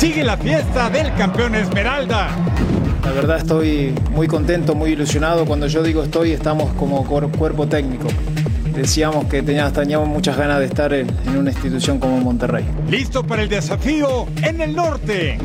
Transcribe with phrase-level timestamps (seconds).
[0.00, 2.28] Sigue la fiesta del campeón Esmeralda.
[3.04, 5.44] La verdad estoy muy contento, muy ilusionado.
[5.44, 8.08] Cuando yo digo estoy, estamos como cuer- cuerpo técnico.
[8.74, 12.64] Decíamos que teníamos, teníamos muchas ganas de estar en, en una institución como Monterrey.
[12.88, 15.36] Listo para el desafío en el norte.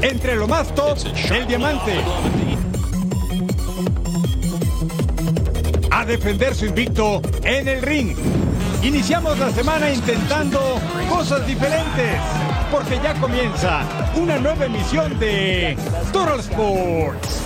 [0.00, 0.96] Entre lo más top,
[1.34, 1.94] el diamante.
[5.90, 8.14] A defender su invicto en el ring.
[8.82, 12.20] Iniciamos la semana intentando cosas diferentes.
[12.70, 13.82] Porque ya comienza
[14.14, 15.76] una nueva emisión de
[16.12, 17.42] Total Sports.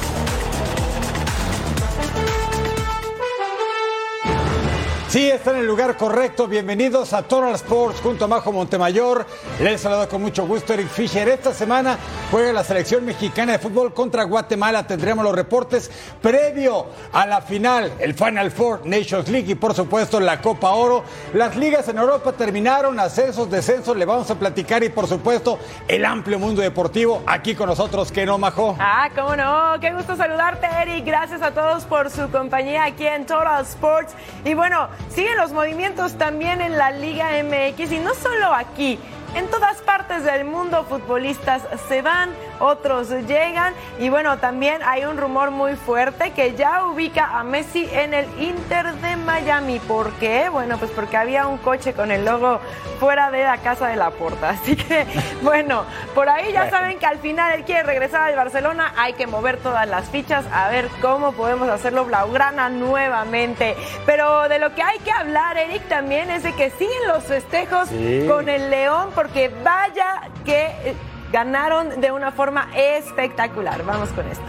[5.12, 6.48] Sí, está en el lugar correcto.
[6.48, 9.26] Bienvenidos a Total Sports junto a Majo Montemayor.
[9.60, 11.28] Les saludo con mucho gusto Eric Fisher.
[11.28, 11.98] Esta semana
[12.30, 14.86] juega la selección mexicana de fútbol contra Guatemala.
[14.86, 15.90] Tendremos los reportes
[16.22, 21.04] previo a la final, el Final Four Nations League y por supuesto la Copa Oro.
[21.34, 26.06] Las ligas en Europa terminaron, ascensos, descensos, le vamos a platicar y por supuesto el
[26.06, 28.78] amplio mundo deportivo aquí con nosotros, que no, Majo.
[28.80, 31.04] Ah, cómo no, qué gusto saludarte, Eric.
[31.04, 34.14] Gracias a todos por su compañía aquí en Total Sports.
[34.46, 38.98] Y bueno, siguen los movimientos también en la Liga MX y no solo aquí.
[39.34, 42.30] En todas partes del mundo futbolistas se van,
[42.62, 47.88] otros llegan y bueno, también hay un rumor muy fuerte que ya ubica a Messi
[47.92, 49.80] en el Inter de Miami.
[49.80, 50.48] ¿Por qué?
[50.48, 52.60] Bueno, pues porque había un coche con el logo
[53.00, 54.50] fuera de la casa de la porta.
[54.62, 55.06] Así que
[55.42, 55.84] bueno,
[56.14, 59.56] por ahí ya saben que al final él quiere regresar al Barcelona, hay que mover
[59.56, 63.76] todas las fichas a ver cómo podemos hacerlo Blaugrana nuevamente.
[64.06, 67.88] Pero de lo que hay que hablar, Eric, también es de que siguen los festejos
[68.28, 70.94] con el León porque vaya que
[71.32, 73.82] ganaron de una forma espectacular.
[73.84, 74.44] Vamos con esto.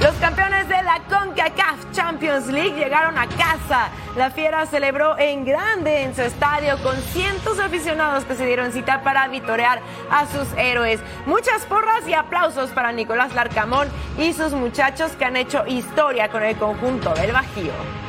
[0.00, 3.88] Los campeones de la CONCACAF Champions League llegaron a casa.
[4.16, 8.70] La Fiera celebró en grande en su estadio con cientos de aficionados que se dieron
[8.70, 11.00] cita para vitorear a sus héroes.
[11.26, 16.44] Muchas porras y aplausos para Nicolás Larcamón y sus muchachos que han hecho historia con
[16.44, 18.07] el conjunto del Bajío.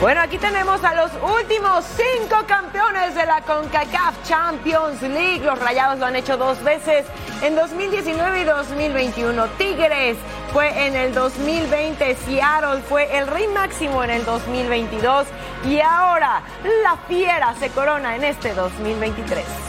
[0.00, 5.40] Bueno, aquí tenemos a los últimos cinco campeones de la CONCACAF Champions League.
[5.44, 7.06] Los Rayados lo han hecho dos veces
[7.42, 9.46] en 2019 y 2021.
[9.56, 10.18] Tigres
[10.52, 15.26] fue en el 2020, Seattle fue el rey máximo en el 2022
[15.66, 16.42] y ahora
[16.82, 19.63] la Fiera se corona en este 2023.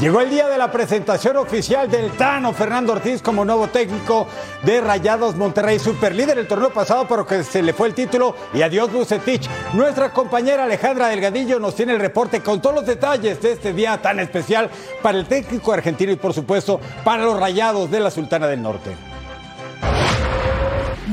[0.00, 4.26] Llegó el día de la presentación oficial del Tano Fernando Ortiz como nuevo técnico
[4.64, 8.62] de Rayados Monterrey, superlíder el torneo pasado, pero que se le fue el título y
[8.62, 9.48] adiós Bucetich.
[9.72, 14.02] Nuestra compañera Alejandra Delgadillo nos tiene el reporte con todos los detalles de este día
[14.02, 14.68] tan especial
[15.00, 19.13] para el técnico argentino y por supuesto para los Rayados de la Sultana del Norte.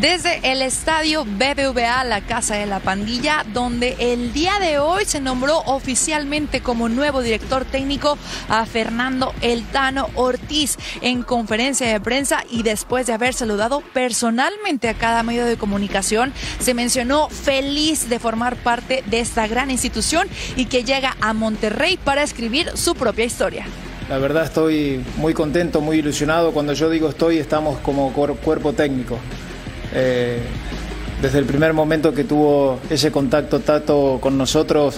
[0.01, 5.21] Desde el estadio BBVA, la Casa de la Pandilla, donde el día de hoy se
[5.21, 8.17] nombró oficialmente como nuevo director técnico
[8.49, 14.95] a Fernando Eltano Ortiz en conferencia de prensa y después de haber saludado personalmente a
[14.95, 20.65] cada medio de comunicación, se mencionó feliz de formar parte de esta gran institución y
[20.65, 23.65] que llega a Monterrey para escribir su propia historia.
[24.09, 26.51] La verdad estoy muy contento, muy ilusionado.
[26.53, 29.19] Cuando yo digo estoy, estamos como cuer- cuerpo técnico.
[29.93, 30.39] Eh,
[31.21, 34.95] desde el primer momento que tuvo ese contacto Tato con nosotros,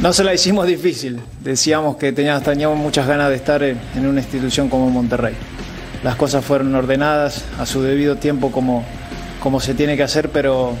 [0.00, 1.20] no se la hicimos difícil.
[1.40, 5.34] Decíamos que teníamos, muchas ganas de estar en, en una institución como Monterrey.
[6.02, 8.84] Las cosas fueron ordenadas a su debido tiempo como,
[9.40, 10.74] como se tiene que hacer, pero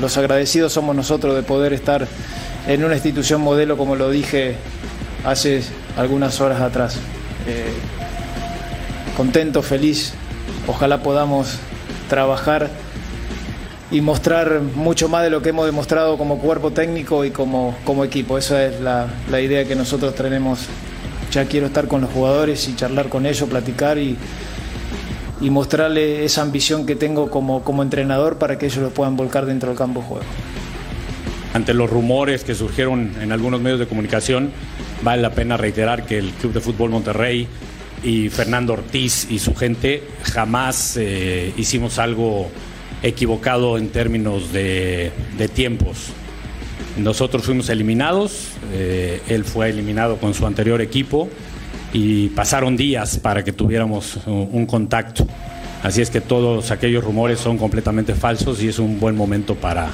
[0.00, 2.06] los agradecidos somos nosotros de poder estar
[2.66, 4.56] en una institución modelo, como lo dije
[5.24, 5.62] hace
[5.96, 6.96] algunas horas atrás.
[7.46, 7.72] Eh,
[9.16, 10.12] contento, feliz,
[10.66, 11.58] ojalá podamos
[12.08, 12.70] trabajar
[13.90, 18.04] y mostrar mucho más de lo que hemos demostrado como cuerpo técnico y como, como
[18.04, 18.36] equipo.
[18.36, 20.66] Esa es la, la idea que nosotros tenemos.
[21.32, 24.16] Ya quiero estar con los jugadores y charlar con ellos, platicar y,
[25.40, 29.46] y mostrarle esa ambición que tengo como, como entrenador para que ellos lo puedan volcar
[29.46, 30.24] dentro del campo juego.
[31.54, 34.50] Ante los rumores que surgieron en algunos medios de comunicación,
[35.02, 37.48] vale la pena reiterar que el Club de Fútbol Monterrey
[38.02, 42.50] y Fernando Ortiz y su gente jamás eh, hicimos algo
[43.02, 46.08] equivocado en términos de, de tiempos.
[46.96, 51.28] Nosotros fuimos eliminados, eh, él fue eliminado con su anterior equipo
[51.92, 55.26] y pasaron días para que tuviéramos un, un contacto.
[55.82, 59.90] Así es que todos aquellos rumores son completamente falsos y es un buen momento para,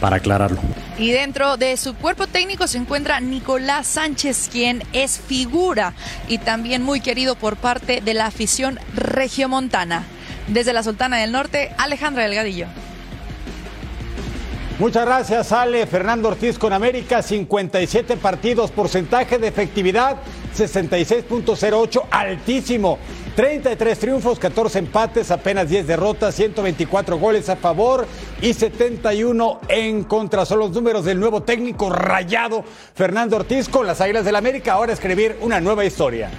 [0.00, 0.58] para aclararlo.
[0.98, 5.92] Y dentro de su cuerpo técnico se encuentra Nicolás Sánchez, quien es figura
[6.28, 10.04] y también muy querido por parte de la afición regiomontana.
[10.48, 12.66] Desde la Sultana del Norte, Alejandra Delgadillo.
[14.78, 15.86] Muchas gracias, Ale.
[15.86, 20.18] Fernando Ortiz con América, 57 partidos, porcentaje de efectividad
[20.54, 22.98] 66.08, altísimo.
[23.36, 28.06] 33 triunfos, 14 empates, apenas 10 derrotas, 124 goles a favor
[28.40, 30.46] y 71 en contra.
[30.46, 34.72] Son los números del nuevo técnico rayado Fernando Ortiz con las Águilas del América.
[34.72, 36.30] Ahora escribir una nueva historia.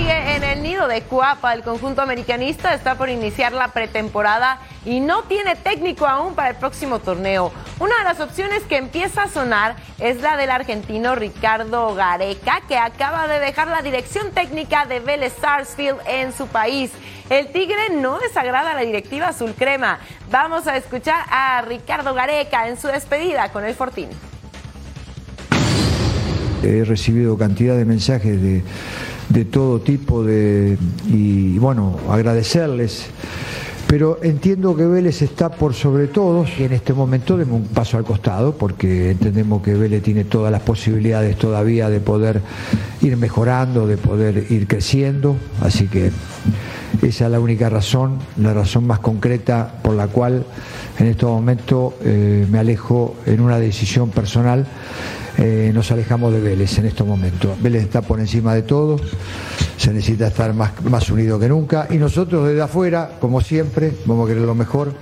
[0.00, 1.52] Sigue en el nido de Cuapa.
[1.52, 6.56] El conjunto americanista está por iniciar la pretemporada y no tiene técnico aún para el
[6.56, 7.52] próximo torneo.
[7.78, 12.78] Una de las opciones que empieza a sonar es la del argentino Ricardo Gareca, que
[12.78, 16.90] acaba de dejar la dirección técnica de Vélez Sarsfield en su país.
[17.28, 19.98] El Tigre no desagrada a la directiva azul crema.
[20.30, 24.08] Vamos a escuchar a Ricardo Gareca en su despedida con el Fortín.
[26.62, 28.62] He recibido cantidad de mensajes de,
[29.30, 30.76] de todo tipo de,
[31.08, 33.06] y bueno, agradecerles.
[33.86, 37.96] Pero entiendo que Vélez está por sobre todos y en este momento demos un paso
[37.96, 42.40] al costado porque entendemos que Vélez tiene todas las posibilidades todavía de poder
[43.02, 45.34] ir mejorando, de poder ir creciendo.
[45.60, 46.12] Así que
[47.02, 50.44] esa es la única razón, la razón más concreta por la cual
[51.00, 54.68] en este momento eh, me alejo en una decisión personal
[55.38, 57.60] eh, nos alejamos de Vélez en estos momentos.
[57.62, 58.96] Vélez está por encima de todo,
[59.76, 64.26] se necesita estar más, más unido que nunca y nosotros desde afuera, como siempre, vamos
[64.26, 64.92] a querer lo mejor,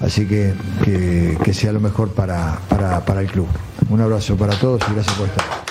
[0.00, 0.54] así que
[0.84, 3.48] que, que sea lo mejor para, para, para el club.
[3.90, 5.61] Un abrazo para todos y gracias por estar.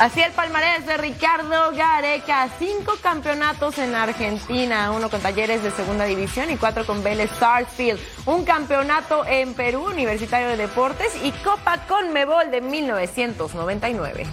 [0.00, 6.06] Así el palmarés de Ricardo Gareca, cinco campeonatos en Argentina, uno con Talleres de Segunda
[6.06, 11.86] División y cuatro con Vélez Sarsfield, un campeonato en Perú, Universitario de Deportes y Copa
[11.86, 14.26] Conmebol de 1999.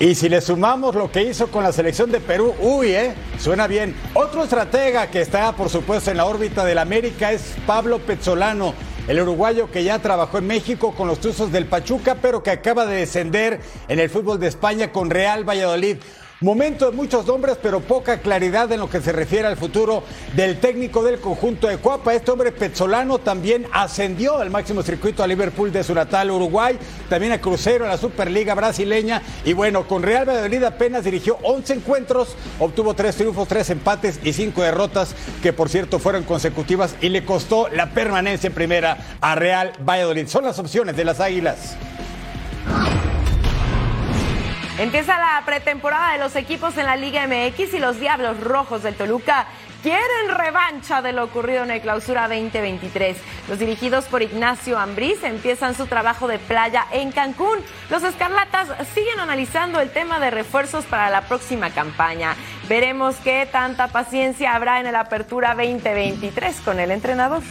[0.00, 3.66] Y si le sumamos lo que hizo con la selección de Perú, uy, eh, suena
[3.66, 3.96] bien.
[4.12, 8.74] Otro estratega que está, por supuesto, en la órbita del América es Pablo Pezzolano,
[9.08, 12.86] el uruguayo que ya trabajó en México con los Tuzos del Pachuca, pero que acaba
[12.86, 15.98] de descender en el fútbol de España con Real Valladolid.
[16.42, 20.02] Momento de muchos nombres, pero poca claridad en lo que se refiere al futuro
[20.34, 22.12] del técnico del conjunto de Cuapa.
[22.12, 26.78] Este hombre Pezzolano también ascendió al máximo circuito a Liverpool de su natal Uruguay,
[27.08, 29.22] también a Crucero en la Superliga brasileña.
[29.46, 34.34] Y bueno, con Real Valladolid apenas dirigió 11 encuentros, obtuvo 3 triunfos, 3 empates y
[34.34, 39.36] 5 derrotas, que por cierto fueron consecutivas y le costó la permanencia en primera a
[39.36, 40.28] Real Valladolid.
[40.28, 41.78] Son las opciones de las Águilas.
[44.78, 48.94] Empieza la pretemporada de los equipos en la Liga MX y los Diablos Rojos del
[48.94, 49.46] Toluca
[49.82, 53.16] quieren revancha de lo ocurrido en el clausura 2023.
[53.48, 57.58] Los dirigidos por Ignacio Ambriz empiezan su trabajo de playa en Cancún.
[57.88, 62.36] Los Escarlatas siguen analizando el tema de refuerzos para la próxima campaña.
[62.68, 67.42] Veremos qué tanta paciencia habrá en el Apertura 2023 con el entrenador.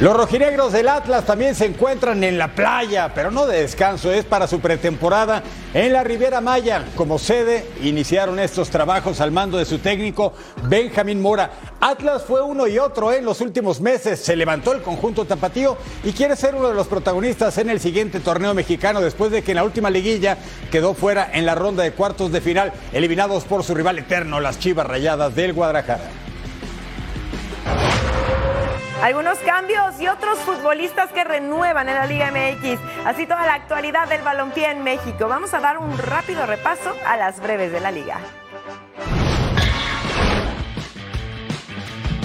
[0.00, 4.24] Los rojinegros del Atlas también se encuentran en la playa, pero no de descanso, es
[4.24, 5.42] para su pretemporada
[5.74, 6.86] en la Riviera Maya.
[6.96, 11.50] Como sede, iniciaron estos trabajos al mando de su técnico Benjamín Mora.
[11.80, 16.12] Atlas fue uno y otro en los últimos meses, se levantó el conjunto tapatío y
[16.12, 19.56] quiere ser uno de los protagonistas en el siguiente torneo mexicano después de que en
[19.56, 20.38] la última liguilla
[20.70, 24.58] quedó fuera en la ronda de cuartos de final, eliminados por su rival eterno, las
[24.58, 26.29] Chivas Rayadas del Guadalajara.
[29.02, 32.78] Algunos cambios y otros futbolistas que renuevan en la Liga MX.
[33.06, 35.26] Así toda la actualidad del balompié en México.
[35.26, 38.18] Vamos a dar un rápido repaso a las breves de la liga.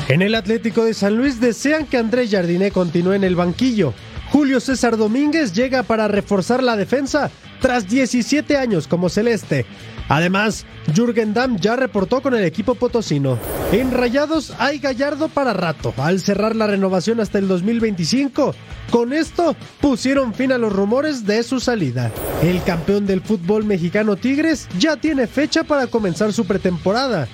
[0.10, 3.94] En el Atlético de San Luis desean que Andrés Jardiné continúe en el banquillo.
[4.32, 9.66] Julio César Domínguez llega para reforzar la defensa tras 17 años como celeste.
[10.08, 13.40] Además, Jürgen Damm ya reportó con el equipo potosino.
[13.72, 18.54] En Rayados hay Gallardo para rato, al cerrar la renovación hasta el 2025.
[18.92, 22.12] Con esto pusieron fin a los rumores de su salida.
[22.44, 27.28] El campeón del fútbol mexicano Tigres ya tiene fecha para comenzar su pretemporada.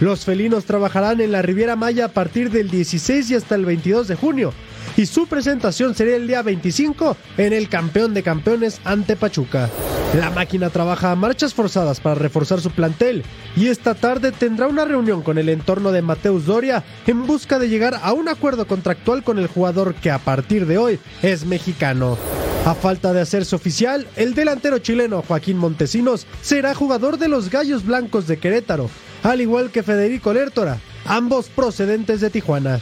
[0.00, 4.08] Los felinos trabajarán en la Riviera Maya a partir del 16 y hasta el 22
[4.08, 4.52] de junio,
[4.96, 9.70] y su presentación sería el día 25 en el campeón de campeones ante Pachuca.
[10.18, 13.24] La máquina trabaja a marchas forzadas para reforzar su plantel
[13.56, 17.68] y esta tarde tendrá una reunión con el entorno de Mateus Doria en busca de
[17.68, 22.18] llegar a un acuerdo contractual con el jugador que a partir de hoy es mexicano.
[22.66, 27.84] A falta de hacerse oficial, el delantero chileno Joaquín Montesinos será jugador de los Gallos
[27.84, 28.88] Blancos de Querétaro,
[29.24, 32.80] al igual que Federico Lertora, ambos procedentes de Tijuana.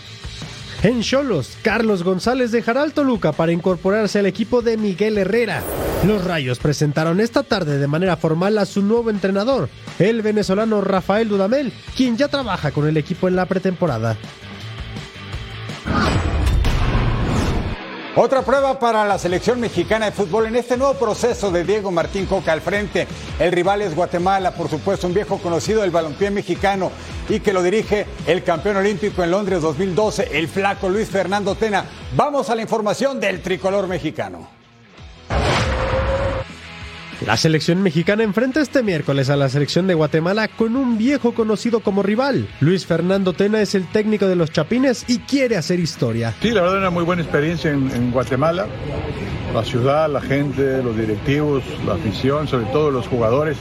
[0.83, 5.63] En Cholos, Carlos González dejará al Toluca para incorporarse al equipo de Miguel Herrera.
[6.07, 9.69] Los Rayos presentaron esta tarde de manera formal a su nuevo entrenador,
[9.99, 14.17] el venezolano Rafael Dudamel, quien ya trabaja con el equipo en la pretemporada.
[18.17, 22.27] Otra prueba para la selección mexicana de fútbol en este nuevo proceso de Diego Martín
[22.27, 23.07] Coca al frente.
[23.39, 26.91] El rival es Guatemala, por supuesto, un viejo conocido del balompié mexicano
[27.29, 31.85] y que lo dirige el campeón olímpico en Londres 2012, el flaco Luis Fernando Tena.
[32.17, 34.60] Vamos a la información del tricolor mexicano.
[37.27, 41.81] La selección mexicana enfrenta este miércoles a la selección de Guatemala con un viejo conocido
[41.81, 42.49] como rival.
[42.61, 46.35] Luis Fernando Tena es el técnico de los Chapines y quiere hacer historia.
[46.41, 48.67] Sí, la verdad una muy buena experiencia en, en Guatemala
[49.55, 53.57] la ciudad, la gente, los directivos, la afición, sobre todo los jugadores.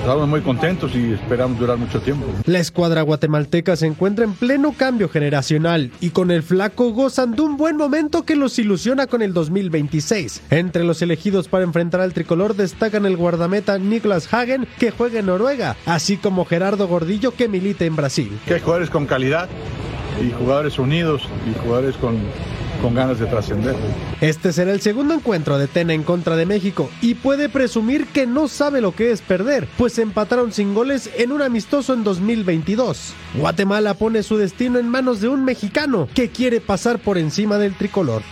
[0.00, 2.26] Estamos muy contentos y esperamos durar mucho tiempo.
[2.44, 7.42] La escuadra guatemalteca se encuentra en pleno cambio generacional y con el flaco gozan de
[7.42, 10.42] un buen momento que los ilusiona con el 2026.
[10.50, 15.26] Entre los elegidos para enfrentar al tricolor destacan el guardameta Niklas Hagen que juega en
[15.26, 18.38] Noruega, así como Gerardo Gordillo que milita en Brasil.
[18.46, 19.48] Que hay jugadores con calidad
[20.22, 22.16] y jugadores unidos y jugadores con
[22.76, 23.74] con ganas de trascender.
[24.20, 28.26] Este será el segundo encuentro de Tena en contra de México y puede presumir que
[28.26, 33.14] no sabe lo que es perder, pues empataron sin goles en un amistoso en 2022.
[33.34, 37.74] Guatemala pone su destino en manos de un mexicano que quiere pasar por encima del
[37.74, 38.22] tricolor.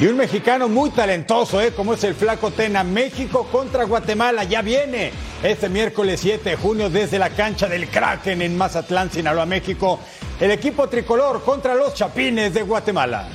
[0.00, 1.72] Y un mexicano muy talentoso, ¿eh?
[1.76, 2.82] como es el Flaco Tena.
[2.82, 8.40] México contra Guatemala, ya viene este miércoles 7 de junio desde la cancha del Kraken
[8.40, 10.00] en Mazatlán, Sinaloa, México.
[10.40, 13.28] El equipo tricolor contra los Chapines de Guatemala.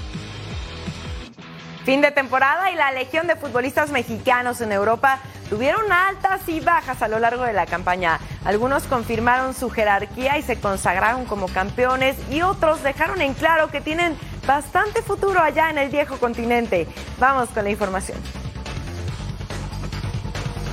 [1.84, 7.04] Fin de temporada y la legión de futbolistas mexicanos en Europa tuvieron altas y bajas
[7.04, 8.20] a lo largo de la campaña.
[8.44, 13.82] Algunos confirmaron su jerarquía y se consagraron como campeones y otros dejaron en claro que
[13.82, 16.88] tienen bastante futuro allá en el viejo continente.
[17.20, 18.18] Vamos con la información.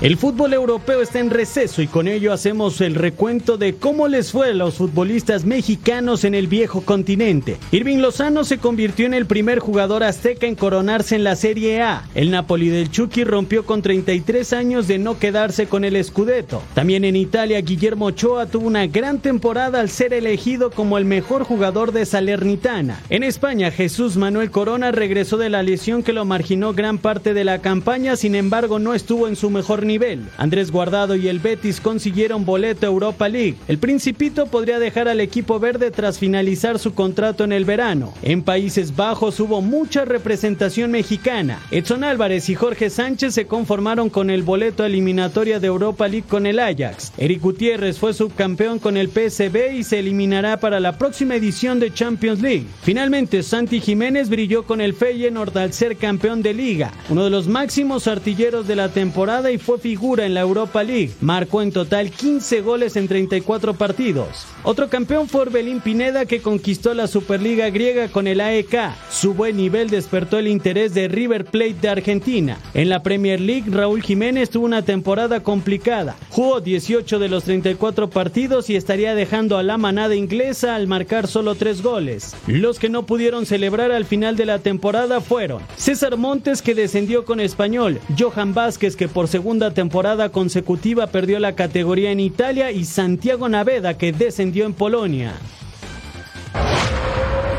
[0.02, 4.32] El fútbol europeo está en receso y con ello hacemos el recuento de cómo les
[4.32, 7.56] fue a los futbolistas mexicanos en el viejo continente.
[7.71, 12.09] Irving Lozano se convirtió en el primer jugador azteca en coronarse en la Serie A.
[12.16, 16.64] El Napoli del Chucky rompió con 33 años de no quedarse con el Scudetto.
[16.75, 21.44] También en Italia, Guillermo Ochoa tuvo una gran temporada al ser elegido como el mejor
[21.44, 23.00] jugador de Salernitana.
[23.09, 27.44] En España, Jesús Manuel Corona regresó de la lesión que lo marginó gran parte de
[27.44, 30.25] la campaña, sin embargo no estuvo en su mejor nivel nivel.
[30.38, 33.56] Andrés Guardado y el Betis consiguieron boleto Europa League.
[33.68, 38.14] El Principito podría dejar al equipo verde tras finalizar su contrato en el verano.
[38.22, 41.61] En Países Bajos hubo mucha representación mexicana.
[41.70, 46.46] Edson Álvarez y Jorge Sánchez se conformaron con el boleto eliminatoria de Europa League con
[46.46, 47.12] el Ajax.
[47.18, 51.92] Eric Gutiérrez fue subcampeón con el PSB y se eliminará para la próxima edición de
[51.92, 52.66] Champions League.
[52.82, 57.46] Finalmente, Santi Jiménez brilló con el Feyenoord al ser campeón de liga, uno de los
[57.46, 61.12] máximos artilleros de la temporada y fue figura en la Europa League.
[61.21, 64.47] Marcó en total 15 goles en 34 partidos.
[64.62, 68.95] Otro campeón fue Orbelín Pineda que conquistó la Superliga griega con el AEK.
[69.11, 72.59] Su buen nivel despertó el interés de River Plate de Argentina.
[72.75, 76.17] En la Premier League, Raúl Jiménez tuvo una temporada complicada.
[76.31, 81.27] Jugó 18 de los 34 partidos y estaría dejando a la manada inglesa al marcar
[81.27, 82.37] solo 3 goles.
[82.47, 87.25] Los que no pudieron celebrar al final de la temporada fueron César Montes que descendió
[87.25, 92.85] con Español, Johan Vázquez que por segunda temporada consecutiva perdió la categoría en Italia y
[92.85, 95.35] Santiago Naveda que descendió en Polonia.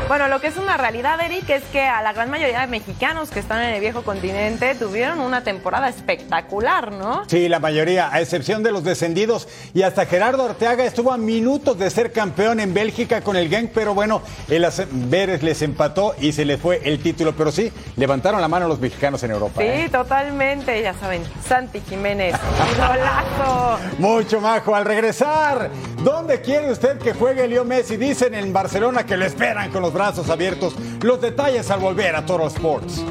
[0.06, 3.30] Bueno, lo que es una realidad, Eric, es que a la gran mayoría de mexicanos
[3.30, 7.22] que están en el viejo continente tuvieron una temporada espectacular, ¿no?
[7.26, 9.48] Sí, la mayoría, a excepción de los descendidos.
[9.72, 13.70] Y hasta Gerardo Arteaga estuvo a minutos de ser campeón en Bélgica con el Genk,
[13.72, 17.34] pero bueno, el Vélez les empató y se le fue el título.
[17.34, 19.62] Pero sí, levantaron la mano los mexicanos en Europa.
[19.62, 19.88] Sí, ¿eh?
[19.90, 21.22] totalmente, ya saben.
[21.48, 22.34] Santi Jiménez,
[22.74, 23.78] idolazo.
[23.98, 24.74] Mucho majo.
[24.74, 25.70] Al regresar,
[26.02, 27.96] ¿dónde quiere usted que juegue Leo Messi?
[27.96, 30.74] Dicen en Barcelona que lo esperan con los brazos abiertos.
[31.02, 33.02] Los detalles al volver a Toro Sports.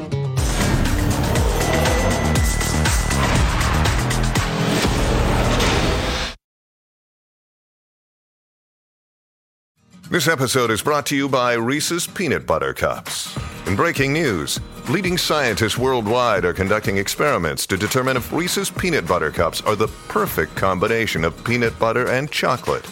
[10.10, 13.36] This episode is brought to you by Reese's Peanut Butter Cups.
[13.66, 19.32] In breaking news, leading scientists worldwide are conducting experiments to determine if Reese's Peanut Butter
[19.32, 22.84] Cups are the perfect combination of peanut butter and chocolate.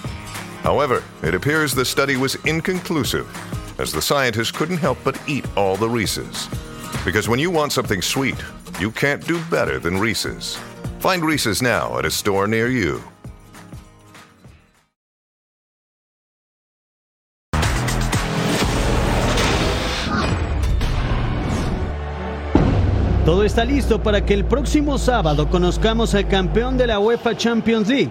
[0.62, 3.28] However, it appears the study was inconclusive,
[3.78, 6.48] as the scientists couldn't help but eat all the Reese's.
[7.04, 8.36] Because when you want something sweet,
[8.78, 10.56] you can't do better than Reese's.
[11.00, 13.02] Find Reese's now at a store near you.
[23.24, 27.88] Todo está listo para que el próximo sábado conozcamos al campeón de la UEFA Champions
[27.88, 28.10] League.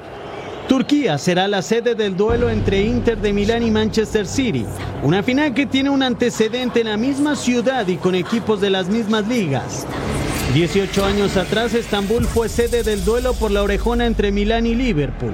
[0.72, 4.66] Turquía será la sede del duelo entre Inter de Milán y Manchester City,
[5.04, 8.88] una final que tiene un antecedente en la misma ciudad y con equipos de las
[8.88, 9.86] mismas ligas.
[10.54, 15.34] 18 años atrás, Estambul fue sede del duelo por la orejona entre Milán y Liverpool.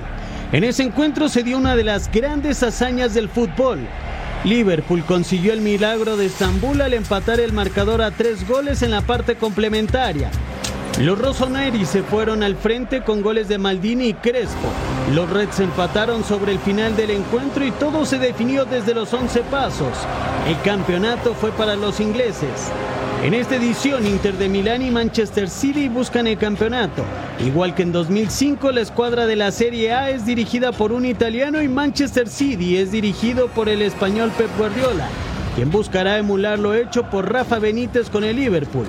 [0.51, 3.81] En ese encuentro se dio una de las grandes hazañas del fútbol,
[4.43, 9.01] Liverpool consiguió el milagro de Estambul al empatar el marcador a tres goles en la
[9.01, 10.31] parte complementaria.
[10.99, 14.67] Los Rossoneri se fueron al frente con goles de Maldini y Crespo.
[15.13, 19.41] Los Reds empataron sobre el final del encuentro y todo se definió desde los 11
[19.41, 19.93] pasos.
[20.47, 22.71] El campeonato fue para los ingleses.
[23.23, 27.03] En esta edición, Inter de Milán y Manchester City buscan el campeonato.
[27.45, 31.61] Igual que en 2005, la escuadra de la Serie A es dirigida por un italiano
[31.61, 35.07] y Manchester City es dirigido por el español Pep Guardiola,
[35.55, 38.87] quien buscará emular lo hecho por Rafa Benítez con el Liverpool.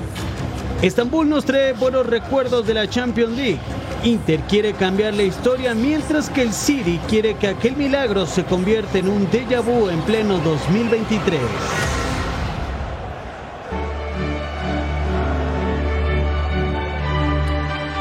[0.82, 3.58] Estambul nos trae buenos recuerdos de la Champions League.
[4.04, 8.98] Inter quiere cambiar la historia mientras que el City quiere que aquel milagro se convierta
[8.98, 11.40] en un déjà vu en pleno 2023.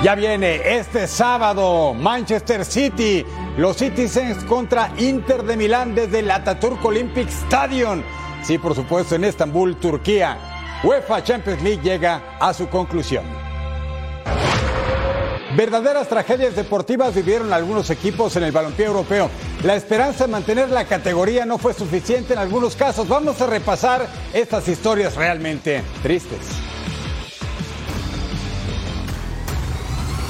[0.03, 3.25] Ya viene este sábado Manchester City,
[3.57, 8.04] los Citizens contra Inter de Milán desde el Ataturk Olympic Stadium.
[8.43, 10.57] Sí, por supuesto, en Estambul, Turquía.
[10.83, 13.25] UEFA Champions League llega a su conclusión.
[15.55, 19.29] Verdaderas tragedias deportivas vivieron algunos equipos en el balompié europeo.
[19.63, 23.07] La esperanza de mantener la categoría no fue suficiente en algunos casos.
[23.07, 26.39] Vamos a repasar estas historias realmente tristes.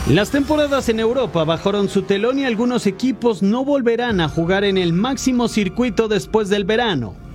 [0.08, 4.78] Las temporadas en Europa bajaron su telón y algunos equipos no volverán a jugar en
[4.78, 7.27] el máximo circuito después del verano.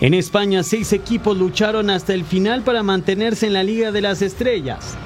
[0.00, 4.22] En España, seis equipos lucharon hasta el final para mantenerse en la Liga de las
[4.22, 4.96] Estrellas.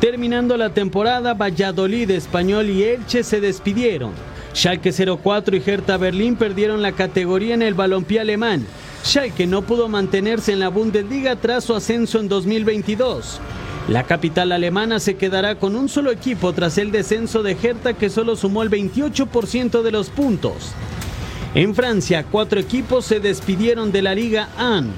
[0.00, 4.12] Terminando la temporada, Valladolid, Español y Elche se despidieron.
[4.54, 8.64] Schalke 04 y Hertha Berlín perdieron la categoría en el balompié alemán.
[9.04, 13.40] Schalke no pudo mantenerse en la Bundesliga tras su ascenso en 2022.
[13.88, 18.10] La capital alemana se quedará con un solo equipo tras el descenso de Hertha que
[18.10, 20.72] solo sumó el 28% de los puntos.
[21.56, 24.90] En Francia, cuatro equipos se despidieron de la Liga 1.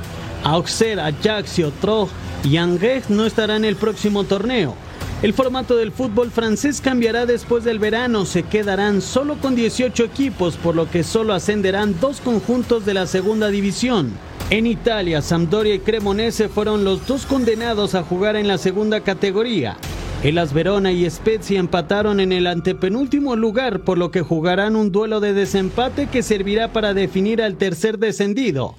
[0.43, 2.11] Auxerre, Ajaccio, Troyes
[2.43, 4.75] y Angers no estarán en el próximo torneo.
[5.23, 10.57] El formato del fútbol francés cambiará después del verano, se quedarán solo con 18 equipos,
[10.57, 14.11] por lo que solo ascenderán dos conjuntos de la segunda división.
[14.51, 19.77] En Italia, Sampdoria y Cremonese fueron los dos condenados a jugar en la segunda categoría.
[20.25, 25.21] Elas Verona y Spezia empataron en el antepenúltimo lugar, por lo que jugarán un duelo
[25.21, 28.75] de desempate que servirá para definir al tercer descendido.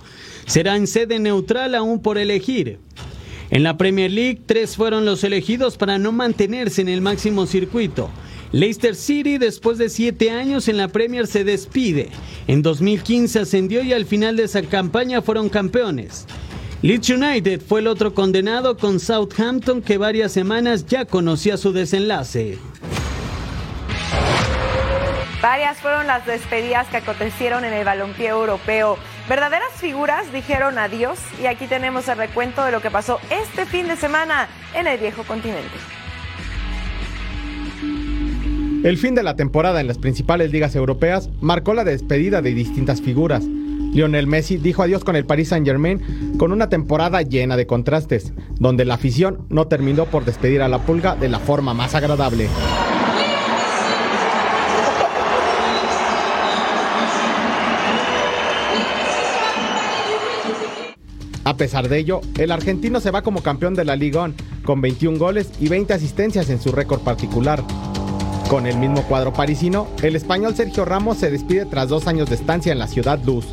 [0.46, 2.80] Será en sede neutral aún por elegir.
[3.52, 8.10] En la Premier League, tres fueron los elegidos para no mantenerse en el máximo circuito.
[8.52, 12.10] Leicester City, después de siete años en la Premier, se despide.
[12.48, 16.26] En 2015 ascendió y al final de esa campaña fueron campeones.
[16.82, 22.58] Leeds United fue el otro condenado con Southampton que varias semanas ya conocía su desenlace.
[25.42, 28.98] Varias fueron las despedidas que acontecieron en el balompié europeo.
[29.28, 33.90] Verdaderas figuras dijeron adiós y aquí tenemos el recuento de lo que pasó este fin
[33.90, 35.76] de semana en el viejo continente.
[38.86, 43.02] El fin de la temporada en las principales ligas europeas marcó la despedida de distintas
[43.02, 43.44] figuras.
[43.94, 48.86] Lionel Messi dijo adiós con el Paris Saint-Germain con una temporada llena de contrastes, donde
[48.86, 52.48] la afición no terminó por despedir a la pulga de la forma más agradable.
[61.50, 64.32] A pesar de ello, el argentino se va como campeón de la Liga
[64.64, 67.64] con 21 goles y 20 asistencias en su récord particular.
[68.50, 72.36] Con el mismo cuadro parisino, el español Sergio Ramos se despide tras dos años de
[72.36, 73.48] estancia en la ciudad luz.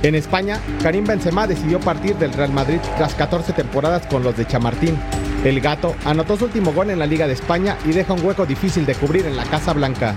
[0.00, 4.46] En España, Karim Benzema decidió partir del Real Madrid tras 14 temporadas con los de
[4.46, 4.96] Chamartín.
[5.44, 8.46] El gato anotó su último gol en la Liga de España y deja un hueco
[8.46, 10.14] difícil de cubrir en la Casa Blanca.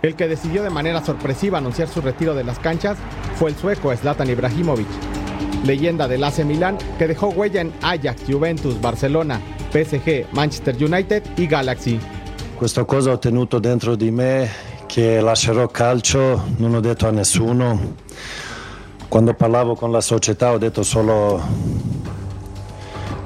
[0.00, 2.96] El que decidió de manera sorpresiva anunciar su retiro de las canchas
[3.36, 4.86] fue el sueco Zlatan Ibrahimovic,
[5.64, 9.40] leyenda del AC Milan que dejó huella en Ajax, Juventus, Barcelona,
[9.72, 11.98] PSG, Manchester United y Galaxy.
[12.56, 14.48] Questa cosa ho tenuto dentro di me
[14.86, 17.94] che lascerò calcio, non ho detto a nessuno.
[19.08, 21.40] Quando parlavo con la società ho detto solo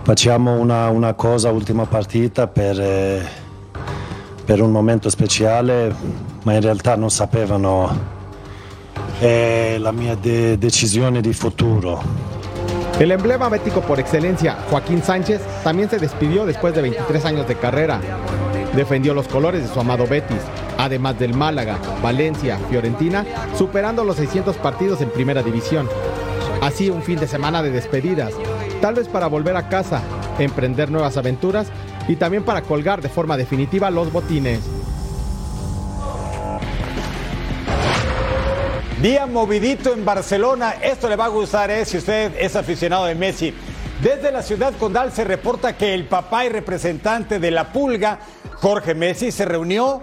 [0.02, 3.26] facciamo una, una cosa, ultima partita per, eh,
[4.44, 5.94] per un momento speciale,
[6.42, 8.20] ma in realtà non sapevano
[9.20, 12.00] la mia de- decisione di futuro.
[12.98, 17.56] El emblema bético por excelencia, Joaquín Sánchez, también se despidió después de 23 años de
[17.56, 18.00] carrera.
[18.76, 20.38] Defendió los colores de su amado Betis,
[20.78, 23.24] además del Málaga, Valencia, Fiorentina,
[23.56, 25.88] superando los 600 partidos en primera división.
[26.60, 28.32] Así un fin de semana de despedidas,
[28.80, 30.00] tal vez para volver a casa,
[30.38, 31.68] emprender nuevas aventuras
[32.08, 34.60] y también para colgar de forma definitiva los botines.
[39.02, 40.76] Día movidito en Barcelona.
[40.80, 41.84] Esto le va a gustar ¿eh?
[41.84, 43.52] si usted es aficionado de Messi.
[44.00, 48.20] Desde la ciudad condal se reporta que el papá y representante de la pulga,
[48.54, 50.00] Jorge Messi, se reunió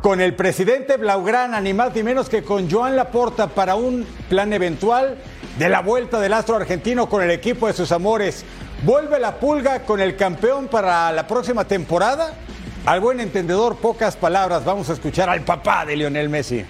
[0.00, 4.52] con el presidente Blaugrana, ni más ni menos que con Joan Laporta para un plan
[4.52, 5.18] eventual
[5.56, 8.44] de la vuelta del astro argentino con el equipo de sus amores.
[8.82, 12.34] ¿Vuelve la pulga con el campeón para la próxima temporada?
[12.86, 14.64] Al buen entendedor, pocas palabras.
[14.64, 16.64] Vamos a escuchar al papá de Lionel Messi.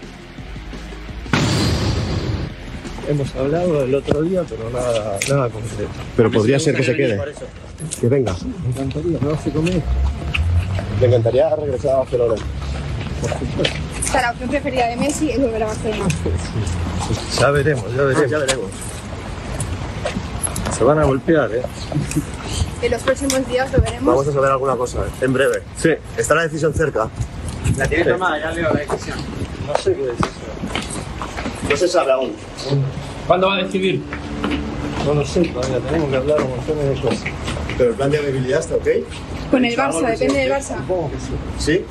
[3.09, 5.91] Hemos hablado el otro día, pero nada, nada concreto.
[6.17, 7.21] Pero podría ser que se quede.
[8.01, 8.35] Que venga.
[8.65, 9.37] Me encantaría, ¿no?
[9.43, 9.83] ¿Se come?
[11.01, 12.35] Me encantaría regresar a Barcelona.
[13.21, 13.79] Por supuesto.
[14.05, 16.09] Esta la opción preferida de Messi es volver a Barcelona.
[17.39, 18.31] Ya veremos, ya veremos.
[18.31, 18.71] Ya veremos.
[20.77, 21.63] Se van a golpear, ¿eh?
[22.83, 24.07] En los próximos días lo veremos.
[24.07, 25.25] Vamos a saber alguna cosa, ¿eh?
[25.25, 25.63] en breve.
[25.77, 25.91] Sí.
[26.17, 27.09] ¿Está la decisión cerca?
[27.77, 29.19] La tiene tomada, ya leo la decisión.
[29.67, 30.43] No sé qué decisión.
[31.69, 32.35] No se sabe aún.
[33.27, 34.03] ¿Cuándo va a decidir?
[35.07, 37.25] No lo sé, todavía tenemos que hablar un montón de cosas.
[37.79, 38.89] Pero el plan de movilidad está ok.
[39.51, 40.77] Con el Barça, depende del Barça.
[40.77, 41.33] Supongo que sí.
[41.59, 41.87] ¿Sí?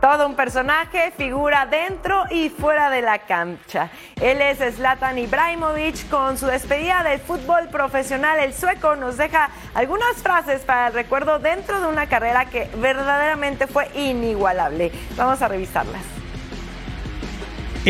[0.00, 3.90] Todo un personaje, figura dentro y fuera de la cancha.
[4.20, 6.10] Él es Zlatan Ibrahimovic.
[6.10, 11.38] Con su despedida del fútbol profesional, el sueco nos deja algunas frases para el recuerdo
[11.38, 14.92] dentro de una carrera que verdaderamente fue inigualable.
[15.16, 16.02] Vamos a revisarlas.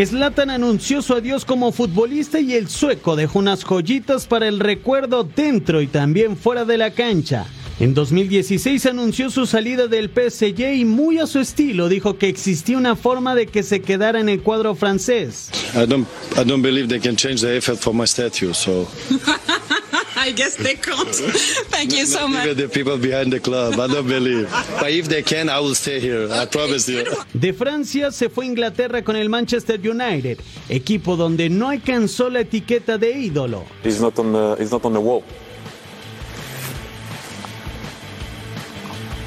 [0.03, 5.23] Zlatan anunció su adiós como futbolista y el sueco dejó unas joyitas para el recuerdo
[5.23, 7.47] dentro y también fuera de la cancha.
[7.79, 12.77] En 2016 anunció su salida del PSG y muy a su estilo dijo que existía
[12.77, 15.51] una forma de que se quedara en el cuadro francés.
[15.75, 18.89] I don't, I don't believe they can change the Eiffel for my statue, so
[20.17, 21.09] I guess they can't.
[21.71, 22.45] Thank you so much.
[22.45, 24.51] even the people behind the club, I don't believe.
[24.81, 26.29] But if they can, I will stay here.
[26.31, 27.05] I promise you.
[27.33, 32.41] De Francia se fue a Inglaterra con el Manchester United, equipo donde no alcanzó la
[32.41, 33.65] etiqueta de ídolo.
[33.83, 35.23] He's not on the, he's not on the wall.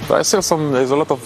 [0.07, 1.19] But I still some, there's a lot of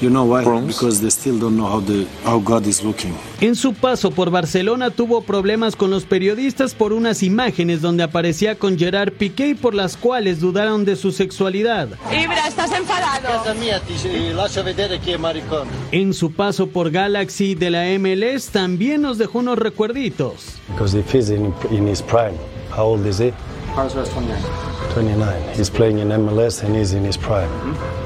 [0.00, 0.44] You know why?
[0.44, 0.76] Rooms.
[0.76, 3.14] Because they still don't know how the how God is looking.
[3.40, 8.56] En su paso por Barcelona tuvo problemas con los periodistas por unas imágenes donde aparecía
[8.56, 11.88] con Gerard Piqué por las cuales dudaron de su sexualidad.
[12.10, 13.28] Ibra, ¿estás enfadado?
[15.92, 20.58] En su paso por Galaxy de la MLS también nos dejó unos recuerditos.
[20.68, 22.36] Because if he's in, in his prime,
[22.74, 23.32] how old is he?
[23.74, 24.40] Carlos Vez 29.
[24.92, 25.42] 29.
[25.56, 27.50] He's playing in MLS and he's in his prime.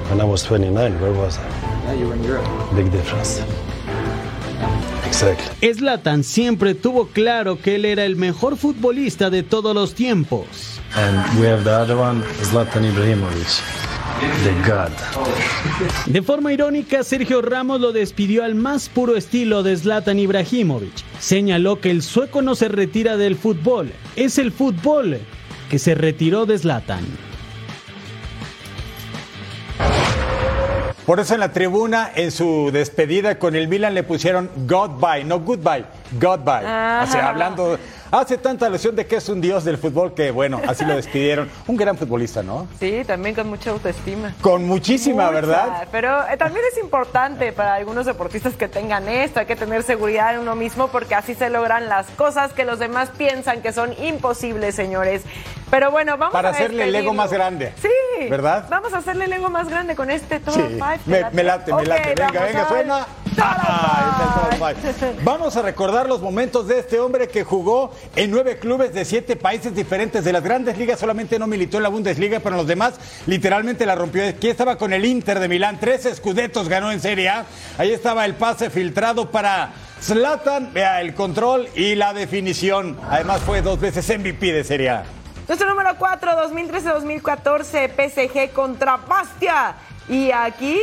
[0.09, 1.42] When I was 29, where was I?
[1.85, 2.48] Yeah, you were in Europe.
[2.74, 3.42] Big difference.
[5.07, 5.74] Exactly.
[5.74, 10.46] Zlatan siempre tuvo claro que él era el mejor futbolista de todos los tiempos.
[10.96, 13.61] And we have the other one, Zlatan Ibrahimovic,
[14.44, 14.92] the God.
[16.07, 21.04] De forma irónica, Sergio Ramos lo despidió al más puro estilo de Zlatan Ibrahimovic.
[21.20, 25.20] Señaló que el sueco no se retira del fútbol, es el fútbol
[25.68, 27.04] que se retiró de Zlatan.
[31.09, 35.40] Por eso en la tribuna, en su despedida con el Milan, le pusieron Godbye, no
[35.40, 35.87] Goodbye,
[36.20, 36.66] Godbye.
[36.66, 37.78] Así, hablando,
[38.11, 41.48] hace tanta alusión de que es un dios del fútbol que, bueno, así lo despidieron.
[41.66, 42.68] Un gran futbolista, ¿no?
[42.78, 44.35] Sí, también con mucha autoestima.
[44.42, 45.88] Con muchísima, mucha, ¿verdad?
[45.90, 50.35] Pero eh, también es importante para algunos deportistas que tengan esto, hay que tener seguridad
[50.35, 53.94] en uno mismo porque así se logran las cosas que los demás piensan que son
[54.02, 55.22] imposibles, señores.
[55.70, 57.72] Pero bueno, vamos Para a hacerle el ego más grande.
[57.81, 58.28] Sí.
[58.28, 58.66] ¿Verdad?
[58.70, 60.87] Vamos a hacerle el ego más grande con este Top Sí, 5.
[61.07, 62.14] me, me late, me late.
[62.14, 63.07] Venga, vamos venga, a suena.
[63.40, 64.74] Ah.
[65.22, 69.37] Vamos a recordar los momentos de este hombre que jugó en nueve clubes de siete
[69.37, 70.98] países diferentes de las grandes ligas.
[70.98, 72.94] Solamente no militó en la Bundesliga, pero en los demás
[73.26, 74.26] literalmente la rompió.
[74.26, 75.78] Aquí estaba con el Inter de Milán.
[75.78, 77.44] Tres escudetos ganó en Serie A.
[77.78, 79.70] Ahí estaba el pase filtrado para
[80.02, 80.72] Zlatan.
[80.72, 82.98] Vea el control y la definición.
[83.09, 85.04] Además fue dos veces MVP de Serie A.
[85.48, 89.76] Nuestro número 4, 2013-2014, PSG contra Bastia.
[90.06, 90.78] Y aquí,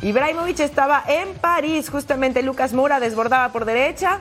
[0.00, 1.90] Ibrahimovic estaba en París.
[1.90, 4.20] Justamente Lucas Moura desbordaba por derecha.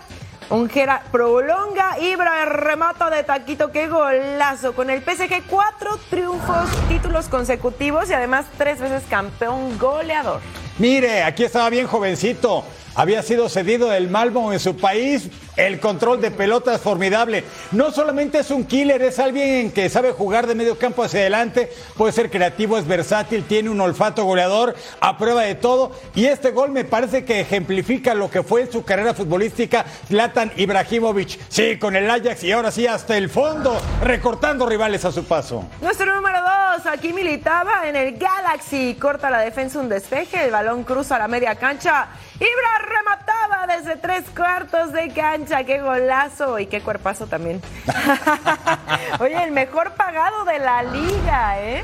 [0.50, 4.74] Ongera prolonga, Ibra remata de taquito, qué golazo.
[4.74, 10.42] Con el PSG, cuatro triunfos, títulos consecutivos y además tres veces campeón goleador.
[10.80, 12.66] Mire, aquí estaba bien jovencito.
[12.98, 15.30] Había sido cedido del Malmo en su país.
[15.56, 17.44] El control de pelota es formidable.
[17.72, 21.72] No solamente es un killer, es alguien que sabe jugar de medio campo hacia adelante.
[21.96, 25.92] Puede ser creativo, es versátil, tiene un olfato goleador, a prueba de todo.
[26.16, 30.52] Y este gol me parece que ejemplifica lo que fue en su carrera futbolística Zlatan
[30.56, 31.38] Ibrahimovic.
[31.50, 35.64] Sí, con el Ajax y ahora sí hasta el fondo, recortando rivales a su paso.
[35.82, 36.40] Nuestro número
[36.78, 38.96] 2, aquí militaba en el Galaxy.
[39.00, 42.08] Corta la defensa un despeje, el balón cruza la media cancha.
[42.40, 45.64] Ibra remataba desde tres cuartos de cancha.
[45.64, 46.60] ¡Qué golazo!
[46.60, 47.62] Y qué cuerpazo también.
[49.20, 51.84] Oye, el mejor pagado de la liga, ¿eh?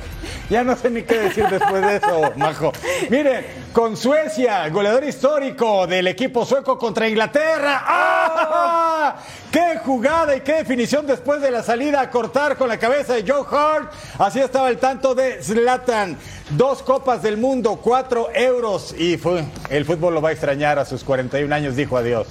[0.49, 2.71] Ya no sé ni qué decir después de eso, Majo.
[3.09, 7.81] Mire, con Suecia, goleador histórico del equipo sueco contra Inglaterra.
[7.85, 9.15] ¡Ah!
[9.51, 13.23] ¡Qué jugada y qué definición después de la salida a cortar con la cabeza de
[13.29, 13.91] Joe Hart!
[14.17, 16.17] Así estaba el tanto de Zlatan.
[16.51, 18.95] Dos copas del mundo, cuatro euros.
[18.97, 22.27] Y fue, el fútbol lo va a extrañar a sus 41 años, dijo adiós.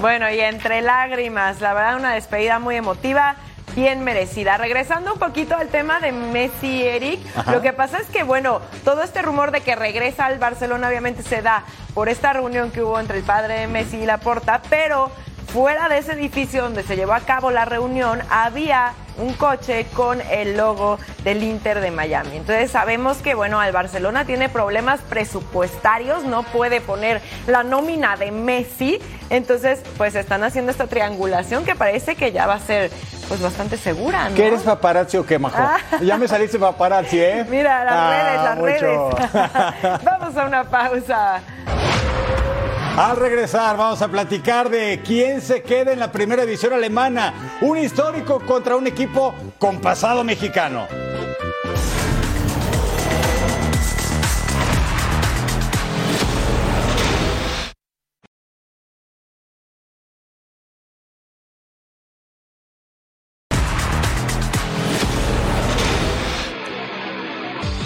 [0.00, 3.36] Bueno, y entre lágrimas, la verdad, una despedida muy emotiva.
[3.76, 4.56] Bien merecida.
[4.58, 7.52] Regresando un poquito al tema de Messi, Eric, Ajá.
[7.52, 11.22] lo que pasa es que, bueno, todo este rumor de que regresa al Barcelona obviamente
[11.22, 11.62] se da
[11.94, 15.12] por esta reunión que hubo entre el padre de Messi y Laporta, pero
[15.52, 20.20] fuera de ese edificio donde se llevó a cabo la reunión había un coche con
[20.30, 22.36] el logo del Inter de Miami.
[22.36, 28.30] Entonces sabemos que, bueno, al Barcelona tiene problemas presupuestarios, no puede poner la nómina de
[28.30, 28.98] Messi.
[29.28, 32.90] Entonces, pues están haciendo esta triangulación que parece que ya va a ser
[33.28, 34.34] pues bastante segura, ¿no?
[34.34, 35.56] ¿Qué eres paparazzi o qué, Majo?
[35.58, 35.76] Ah.
[36.00, 37.46] Ya me saliste paparazzi, ¿eh?
[37.50, 39.10] Mira, las Ah, redes, las mucho.
[39.10, 40.04] redes.
[40.04, 41.40] Vamos a una pausa.
[43.00, 47.56] Al regresar vamos a platicar de quién se queda en la primera división alemana.
[47.62, 50.86] Un histórico contra un equipo con pasado mexicano.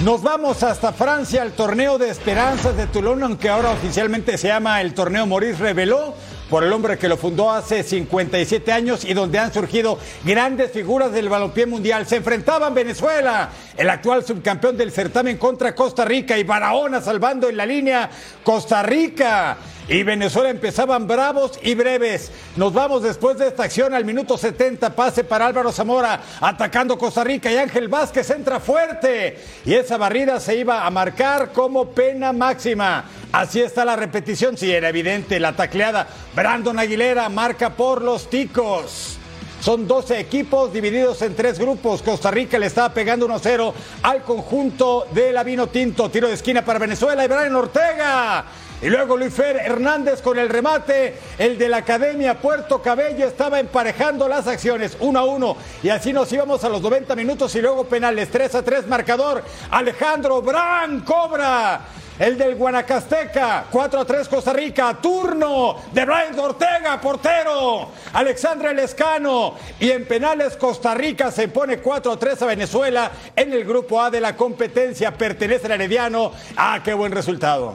[0.05, 4.83] Nos vamos hasta Francia al torneo de esperanzas de Toulon, aunque ahora oficialmente se llama
[4.83, 6.15] el torneo Maurice Reveló,
[6.49, 11.13] por el hombre que lo fundó hace 57 años y donde han surgido grandes figuras
[11.13, 12.07] del balompié mundial.
[12.07, 17.57] Se enfrentaban Venezuela, el actual subcampeón del certamen contra Costa Rica y Barahona salvando en
[17.57, 18.11] la línea
[18.43, 19.57] Costa Rica.
[19.87, 22.33] Y Venezuela empezaban bravos y breves.
[22.57, 24.97] Nos vamos después de esta acción al minuto 70.
[24.97, 29.39] Pase para Álvaro Zamora atacando Costa Rica y Ángel Vázquez entra fuerte.
[29.67, 33.05] Y esa barrida se iba a marcar como pena máxima.
[33.31, 34.57] Así está la repetición.
[34.57, 36.09] Sí, era evidente la tacleada.
[36.35, 39.19] Brandon Aguilera marca por los ticos.
[39.61, 42.03] Son 12 equipos divididos en tres grupos.
[42.03, 46.11] Costa Rica le estaba pegando 1-0 al conjunto de la Vino Tinto.
[46.11, 48.45] Tiro de esquina para Venezuela y Ortega.
[48.83, 51.17] Y luego Luis Fer Hernández con el remate.
[51.39, 55.57] El de la Academia Puerto Cabello estaba emparejando las acciones 1 a 1.
[55.85, 59.45] Y así nos íbamos a los 90 minutos y luego penales 3 a 3 marcador.
[59.71, 61.81] Alejandro Bran cobra.
[62.19, 69.55] El del Guanacasteca, 4 a 3 Costa Rica, turno de Brian Ortega, portero, Alexandre Lescano
[69.81, 74.01] y en penales Costa Rica se pone 4 a 3 a Venezuela en el grupo
[74.01, 77.75] A de la competencia, pertenece al Herediano, ah, qué buen resultado.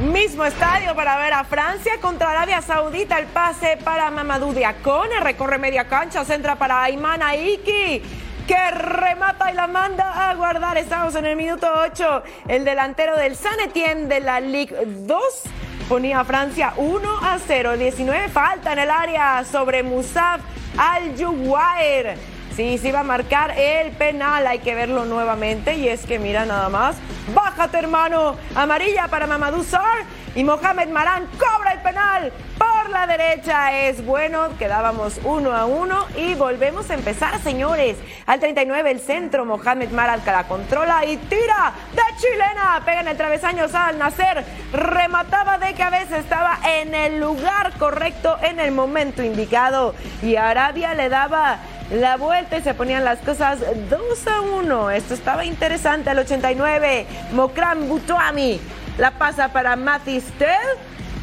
[0.00, 3.18] Mismo estadio para ver a Francia contra Arabia Saudita.
[3.18, 5.20] El pase para Mamadou Diacone.
[5.20, 6.24] Recorre media cancha.
[6.24, 8.02] Centra para Ayman Aiki.
[8.50, 10.76] Que remata y la manda a guardar.
[10.76, 12.24] Estamos en el minuto 8.
[12.48, 15.22] El delantero del San Etienne de la Ligue 2
[15.88, 17.76] ponía a Francia 1 a 0.
[17.76, 20.40] 19 falta en el área sobre Musab
[20.76, 22.16] Al-Juwair.
[22.56, 25.76] Sí, se iba a marcar el penal, hay que verlo nuevamente.
[25.76, 26.96] Y es que mira nada más.
[27.32, 28.34] Bájate, hermano.
[28.56, 30.02] Amarilla para Mamadou Sarr.
[30.34, 32.32] Y Mohamed Marán cobra el penal
[32.90, 33.72] la derecha.
[33.80, 37.96] Es bueno, quedábamos uno a uno y volvemos a empezar, señores.
[38.26, 42.82] Al 39 el centro, Mohamed Marán que la controla y tira de chilena.
[42.84, 44.44] Pega en el travesaño al nacer.
[44.72, 49.94] Remataba de cabeza, estaba en el lugar correcto en el momento indicado.
[50.22, 51.58] Y Arabia le daba
[51.90, 54.90] la vuelta y se ponían las cosas 2 a 1.
[54.90, 57.06] Esto estaba interesante al 89.
[57.32, 58.60] Mokram Butuami
[58.98, 60.56] la pasa para Matistel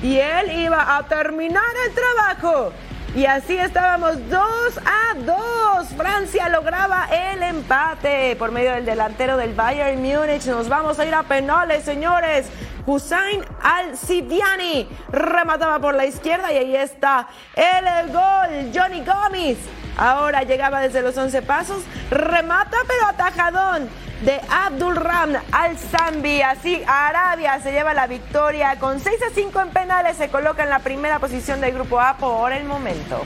[0.01, 2.71] y él iba a terminar el trabajo.
[3.15, 4.41] Y así estábamos 2
[4.85, 5.87] a 2.
[5.97, 10.45] Francia lograba el empate por medio del delantero del Bayern Múnich.
[10.45, 12.47] Nos vamos a ir a penales, señores.
[12.87, 18.71] Hussein Al-Sidiani remataba por la izquierda y ahí está el gol.
[18.73, 19.57] Johnny Gómez
[19.97, 23.89] ahora llegaba desde los 11 pasos, remata pero atajadón
[24.21, 26.41] de Abdul Ram Al-Zambi.
[26.41, 30.69] Así Arabia se lleva la victoria con 6 a 5 en penales, se coloca en
[30.69, 33.21] la primera posición del grupo A por el momento.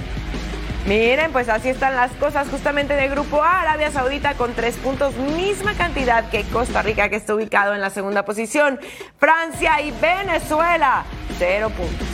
[0.88, 3.42] Miren, pues así están las cosas justamente del grupo.
[3.44, 7.92] Arabia Saudita con tres puntos, misma cantidad que Costa Rica, que está ubicado en la
[7.92, 8.80] segunda posición.
[9.20, 11.06] Francia y Venezuela,
[11.38, 12.11] cero puntos.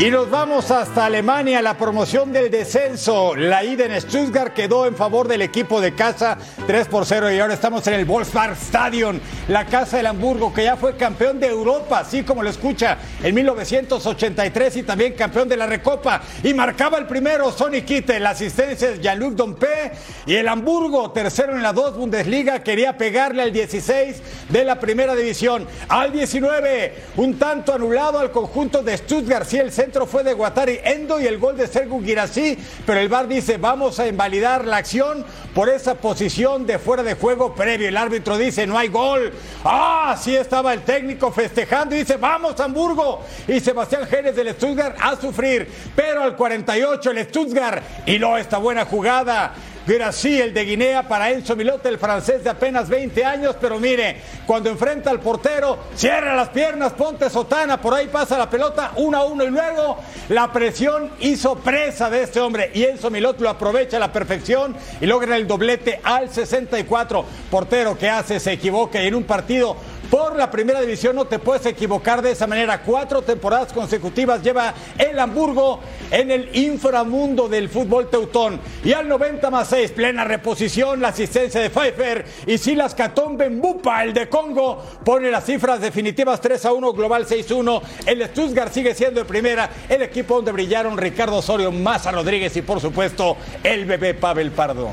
[0.00, 3.34] Y nos vamos hasta Alemania, la promoción del descenso.
[3.34, 7.40] La ida en Stuttgart quedó en favor del equipo de casa 3 por 0 y
[7.40, 11.48] ahora estamos en el Wolfsburg Stadion, la casa del Hamburgo que ya fue campeón de
[11.48, 16.22] Europa, así como lo escucha, en 1983 y también campeón de la Recopa.
[16.44, 19.90] Y marcaba el primero Sonny Kitte, la asistencia de Jean-Luc Dompe
[20.26, 25.16] y el Hamburgo, tercero en la 2 Bundesliga, quería pegarle al 16 de la primera
[25.16, 25.66] división.
[25.88, 30.80] Al 19, un tanto anulado al conjunto de Stuttgart, sí, el centro fue de Guatari
[30.84, 34.76] Endo y el gol de Sergu Girassi, pero el VAR dice vamos a invalidar la
[34.76, 35.24] acción
[35.54, 37.88] por esa posición de fuera de juego previo.
[37.88, 39.32] El árbitro dice no hay gol.
[39.64, 43.22] Ah, sí estaba el técnico festejando y dice vamos Hamburgo.
[43.46, 45.66] Y Sebastián Jerez del Stuttgart a sufrir.
[45.96, 49.54] Pero al 48 el Stuttgart y no esta buena jugada.
[49.88, 54.18] Girassi, el de Guinea, para Enzo Milote, el francés de apenas 20 años, pero mire,
[54.46, 59.16] cuando enfrenta al portero, cierra las piernas, ponte sotana, por ahí pasa la pelota, uno
[59.16, 59.96] a uno, y luego
[60.28, 64.76] la presión hizo presa de este hombre, y Enzo Milote lo aprovecha a la perfección
[65.00, 67.24] y logra el doblete al 64.
[67.50, 69.74] Portero que hace, se equivoca y en un partido
[70.10, 72.80] por la primera división no te puedes equivocar de esa manera.
[72.82, 78.60] Cuatro temporadas consecutivas lleva el Hamburgo en el inframundo del fútbol teutón.
[78.84, 84.02] Y al 90 más 6, plena reposición, la asistencia de Pfeiffer y Silas Catombe Mbupa,
[84.04, 87.82] el de Congo, pone las cifras definitivas 3 a 1, global 6 1.
[88.06, 92.62] El Stuttgart sigue siendo de primera, el equipo donde brillaron Ricardo Osorio, Maza Rodríguez y
[92.62, 94.92] por supuesto el bebé Pavel Pardo.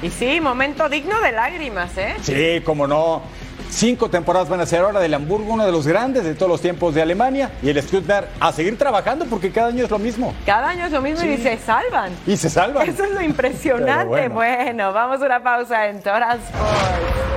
[0.00, 2.14] Y sí, momento digno de lágrimas, ¿eh?
[2.22, 3.22] Sí, como no.
[3.70, 6.60] Cinco temporadas van a ser ahora del Hamburgo, uno de los grandes de todos los
[6.60, 7.50] tiempos de Alemania.
[7.62, 10.34] Y el Stuttgart a seguir trabajando porque cada año es lo mismo.
[10.46, 12.12] Cada año es lo mismo y se salvan.
[12.26, 12.88] Y se salvan.
[12.88, 14.28] Eso es lo impresionante.
[14.28, 14.34] Bueno.
[14.34, 14.92] bueno.
[14.92, 17.28] vamos a una pausa en Toras Sports.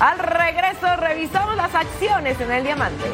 [0.00, 3.04] Al regreso revisamos las acciones en el diamante.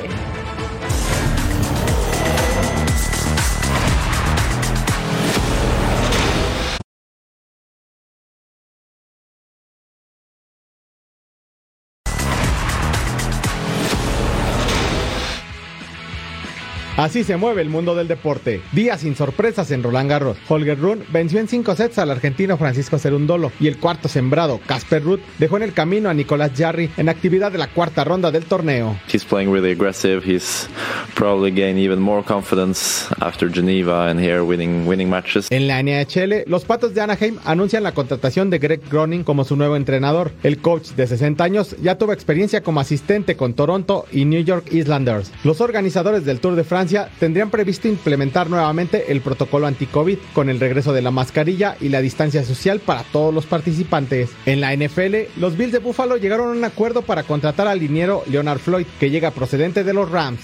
[16.96, 18.62] Así se mueve el mundo del deporte.
[18.72, 20.38] Día sin sorpresas en Roland Garros.
[20.48, 25.02] Holger Rune venció en 5 sets al argentino Francisco Cerundolo y el cuarto sembrado, Casper
[25.02, 28.46] Ruth, dejó en el camino a Nicolás Jarry en actividad de la cuarta ronda del
[28.46, 28.96] torneo.
[29.12, 30.22] He's playing really aggressive.
[30.24, 30.70] He's
[31.14, 35.48] probably gained even more confidence after Geneva and here winning winning matches.
[35.50, 39.54] En la NHL, los Patos de Anaheim anuncian la contratación de Greg Groning como su
[39.54, 40.32] nuevo entrenador.
[40.42, 44.72] El coach de 60 años ya tuvo experiencia como asistente con Toronto y New York
[44.72, 45.30] Islanders.
[45.44, 46.85] Los organizadores del Tour de Francia
[47.18, 52.00] tendrían previsto implementar nuevamente el protocolo anti-COVID con el regreso de la mascarilla y la
[52.00, 54.30] distancia social para todos los participantes.
[54.46, 58.22] En la NFL, los Bills de Buffalo llegaron a un acuerdo para contratar al liniero
[58.30, 60.40] Leonard Floyd, que llega procedente de los Rams.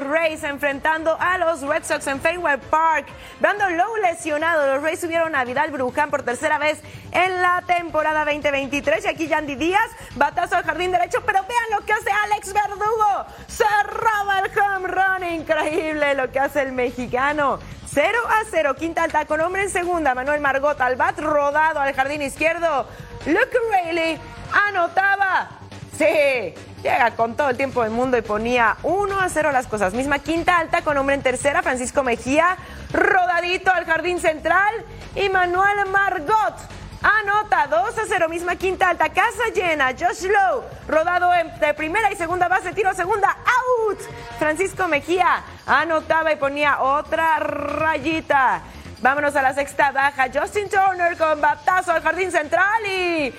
[0.00, 3.06] Rays enfrentando a los Red Sox en Fenway Park.
[3.40, 4.74] Brandon Lowe lesionado.
[4.74, 6.80] Los Rays subieron a Vidal Bruján por tercera vez
[7.10, 9.04] en la temporada 2023.
[9.04, 11.22] Y aquí Yandy Díaz, batazo al jardín derecho.
[11.24, 13.26] Pero vean lo que hace Alex Verdugo.
[13.46, 15.32] Se roba el home run.
[15.32, 17.58] Increíble lo que hace el mexicano.
[17.92, 20.14] 0 a 0, quinta alta con hombre en segunda.
[20.14, 22.86] Manuel Margot al bat rodado al jardín izquierdo.
[23.26, 24.18] Luke Rayleigh
[24.66, 25.50] anotaba.
[25.96, 29.94] Sí, llega con todo el tiempo del mundo y ponía 1 a 0 las cosas.
[29.94, 32.56] Misma quinta alta con hombre en tercera, Francisco Mejía,
[32.92, 34.74] rodadito al jardín central.
[35.14, 36.54] Y Manuel Margot
[37.02, 39.92] anota 2 a 0, misma quinta alta, casa llena.
[39.98, 43.98] Josh Lowe, rodado en, de primera y segunda base, tiro segunda, out.
[44.38, 48.62] Francisco Mejía anotaba y ponía otra rayita.
[49.02, 50.28] Vámonos a la sexta baja.
[50.32, 53.34] Justin Turner con batazo al jardín central y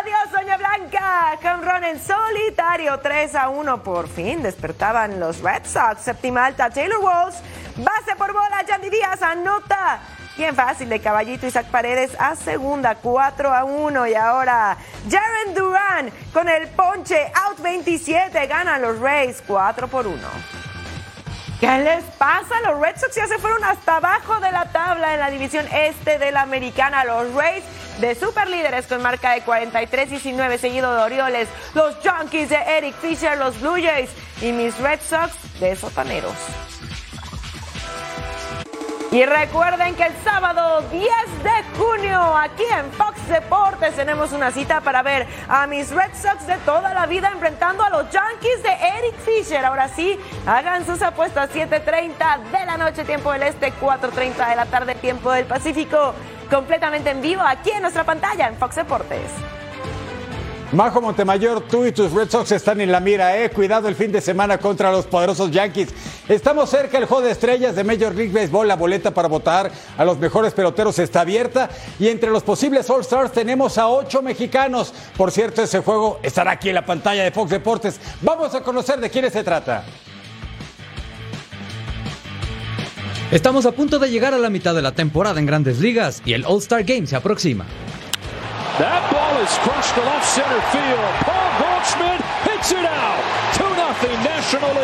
[0.00, 1.38] adiós, Doña Blanca.
[1.40, 3.82] Camrón en solitario, 3 a 1.
[3.84, 6.00] Por fin despertaban los Red Sox.
[6.02, 7.36] Séptima alta, Taylor Walls.
[7.76, 10.00] Base por bola, Yandy Díaz anota.
[10.36, 14.08] Bien fácil de caballito Isaac Paredes a segunda, 4 a 1.
[14.08, 14.76] Y ahora
[15.08, 18.48] Jaren Duran con el ponche out 27.
[18.48, 20.63] Ganan los Rays 4 por 1.
[21.64, 22.60] ¿Qué les pasa?
[22.66, 26.18] Los Red Sox ya se fueron hasta abajo de la tabla en la división este
[26.18, 27.06] de la americana.
[27.06, 27.64] Los Rays
[28.02, 33.58] de superlíderes con marca de 43-19, seguido de Orioles, los Junkies de Eric Fisher, los
[33.62, 34.10] Blue Jays
[34.42, 36.34] y mis Red Sox de sotaneros.
[39.14, 41.06] Y recuerden que el sábado 10
[41.44, 46.44] de junio, aquí en Fox Deportes, tenemos una cita para ver a mis Red Sox
[46.48, 49.64] de toda la vida enfrentando a los Yankees de Eric Fisher.
[49.64, 54.66] Ahora sí, hagan sus apuestas 7:30 de la noche, tiempo del este, 4:30 de la
[54.66, 56.12] tarde, tiempo del Pacífico.
[56.50, 59.30] Completamente en vivo aquí en nuestra pantalla en Fox Deportes.
[60.72, 63.50] Majo Montemayor, tú y tus Red Sox están en la mira, eh.
[63.50, 65.90] Cuidado el fin de semana contra los poderosos Yankees.
[66.28, 68.66] Estamos cerca del juego de estrellas de Major League Baseball.
[68.66, 71.70] La boleta para votar a los mejores peloteros está abierta.
[72.00, 74.92] Y entre los posibles All Stars tenemos a ocho mexicanos.
[75.16, 78.00] Por cierto, ese juego estará aquí en la pantalla de Fox Deportes.
[78.22, 79.84] Vamos a conocer de quiénes se trata.
[83.30, 86.32] Estamos a punto de llegar a la mitad de la temporada en Grandes Ligas y
[86.32, 87.64] el All-Star Game se aproxima.
[88.78, 91.14] That ball is crushed to left center field.
[91.22, 93.22] Paul Goldschmidt hits it out.
[93.54, 94.74] 2-0 National.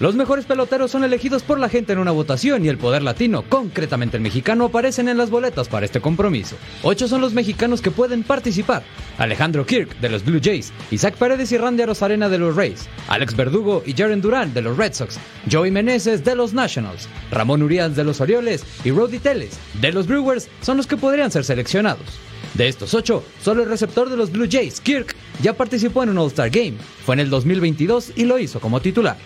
[0.00, 3.42] Los mejores peloteros son elegidos por la gente en una votación y el poder latino,
[3.48, 6.56] concretamente el mexicano, aparecen en las boletas para este compromiso.
[6.82, 8.82] Ocho son los mexicanos que pueden participar.
[9.16, 13.34] Alejandro Kirk, de los Blue Jays, Isaac Paredes y Randy Arozarena, de los Rays, Alex
[13.34, 15.18] Verdugo y Jaren Durán, de los Red Sox,
[15.50, 20.06] Joey Meneses, de los Nationals, Ramón Urias, de los Orioles y Rody Teles, de los
[20.06, 22.20] Brewers, son los que podrían ser seleccionados.
[22.54, 26.18] De estos ocho, solo el receptor de los Blue Jays, Kirk, ya participó en un
[26.18, 26.74] All-Star Game.
[27.04, 29.16] Fue en el 2022 y lo hizo como titular.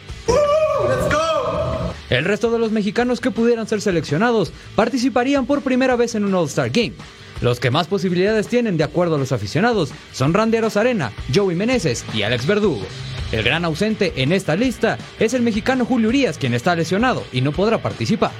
[2.10, 6.34] El resto de los mexicanos que pudieran ser seleccionados participarían por primera vez en un
[6.34, 6.92] All-Star Game.
[7.40, 12.04] Los que más posibilidades tienen, de acuerdo a los aficionados, son Randy Arozarena, Joey Meneses
[12.14, 12.82] y Alex Verdugo.
[13.32, 17.40] El gran ausente en esta lista es el mexicano Julio Urias, quien está lesionado y
[17.40, 18.30] no podrá participar.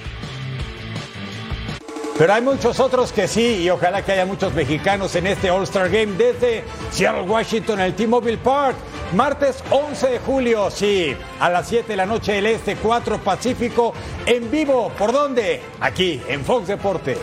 [2.22, 5.90] Pero hay muchos otros que sí, y ojalá que haya muchos mexicanos en este All-Star
[5.90, 6.62] Game desde
[6.92, 8.76] Seattle, Washington, el T-Mobile Park.
[9.12, 13.92] Martes 11 de julio, sí, a las 7 de la noche del Este, 4 Pacífico,
[14.24, 14.92] en vivo.
[14.96, 15.62] ¿Por dónde?
[15.80, 17.18] Aquí, en Fox Deportes.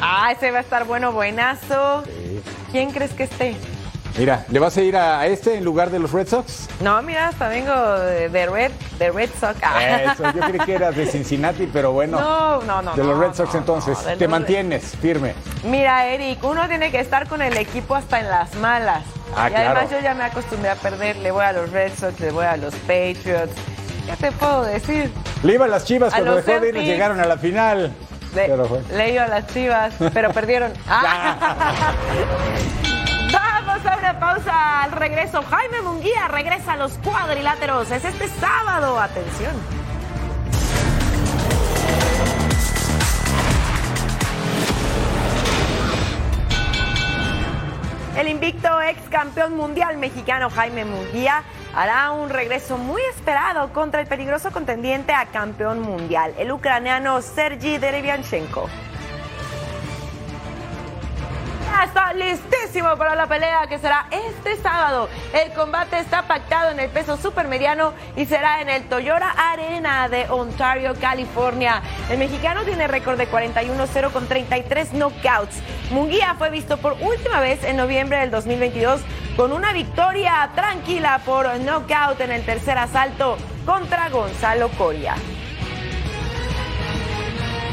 [0.00, 2.04] Ah, ese va a estar bueno, buenazo.
[2.72, 3.54] ¿Quién crees que esté?
[4.16, 6.68] Mira, ¿le vas a ir a este en lugar de los Red Sox?
[6.80, 9.56] No, mira, hasta vengo de, de Red, de Red Sox.
[9.62, 10.12] Ah.
[10.12, 12.18] Eso, yo creí que eras de Cincinnati, pero bueno.
[12.18, 12.94] No, no, no.
[12.96, 15.34] De los no, Red Sox no, entonces, no, de te los- mantienes firme.
[15.64, 19.04] Mira, Eric, uno tiene que estar con el equipo hasta en las malas.
[19.36, 21.16] Ah, y además yo ya me acostumbré a perder.
[21.16, 23.52] Le voy a los Red Sox, le voy a los Patriots.
[24.06, 25.12] ¿Qué te puedo decir?
[25.42, 26.92] Le iba a las chivas A cuando los dejó de ir Celtics.
[26.92, 27.92] llegaron a la final.
[28.34, 28.48] Le,
[28.96, 30.72] le iba a las chivas, pero perdieron.
[30.88, 31.92] Ah.
[33.38, 35.42] Vamos a una pausa al regreso.
[35.42, 37.90] Jaime Munguía regresa a los cuadriláteros.
[37.90, 38.98] Es este sábado.
[38.98, 39.52] Atención.
[48.18, 54.08] El invicto ex campeón mundial mexicano Jaime Munguía hará un regreso muy esperado contra el
[54.08, 58.68] peligroso contendiente a campeón mundial, el ucraniano Sergi Derevianchenko.
[61.84, 65.08] Está listísimo para la pelea que será este sábado.
[65.32, 70.28] El combate está pactado en el peso supermediano y será en el Toyota Arena de
[70.28, 71.80] Ontario, California.
[72.10, 75.62] El mexicano tiene récord de 41-0 con 33 knockouts.
[75.90, 79.00] Munguía fue visto por última vez en noviembre del 2022
[79.36, 85.14] con una victoria tranquila por knockout en el tercer asalto contra Gonzalo Coria.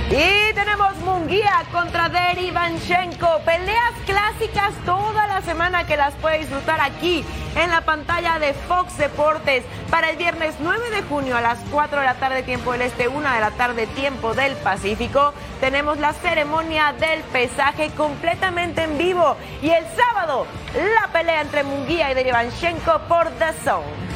[0.10, 3.40] Y tenemos Munguía contra Deri Vanchenko.
[3.44, 7.26] Peleas clásicas toda la semana que las puede disfrutar aquí
[7.56, 9.64] en la pantalla de Fox Deportes.
[9.90, 13.08] Para el viernes 9 de junio a las 4 de la tarde tiempo del Este,
[13.08, 19.36] 1 de la tarde tiempo del Pacífico, tenemos la ceremonia del pesaje completamente en vivo.
[19.64, 20.46] Y el sábado,
[20.76, 24.15] la pelea entre Munguía y Deri Vanchenko por The Zone.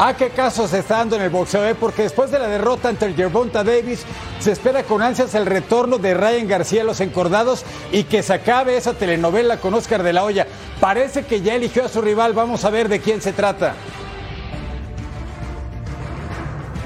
[0.00, 1.66] ¿A qué caso se está dando en el boxeo?
[1.66, 1.74] eh?
[1.74, 4.04] Porque después de la derrota ante Gervonta Davis,
[4.38, 8.32] se espera con ansias el retorno de Ryan García a los encordados y que se
[8.34, 10.46] acabe esa telenovela con Oscar de la Hoya.
[10.78, 12.32] Parece que ya eligió a su rival.
[12.32, 13.74] Vamos a ver de quién se trata.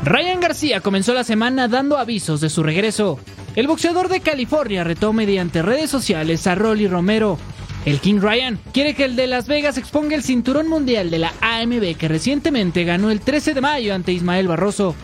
[0.04, 3.18] Ryan García comenzó la semana dando avisos de su regreso.
[3.54, 7.36] El boxeador de California retó mediante redes sociales a Rolly Romero.
[7.84, 11.32] El King Ryan quiere que el de Las Vegas exponga el cinturón mundial de la
[11.40, 14.94] AMB que recientemente ganó el 13 de mayo ante Ismael Barroso.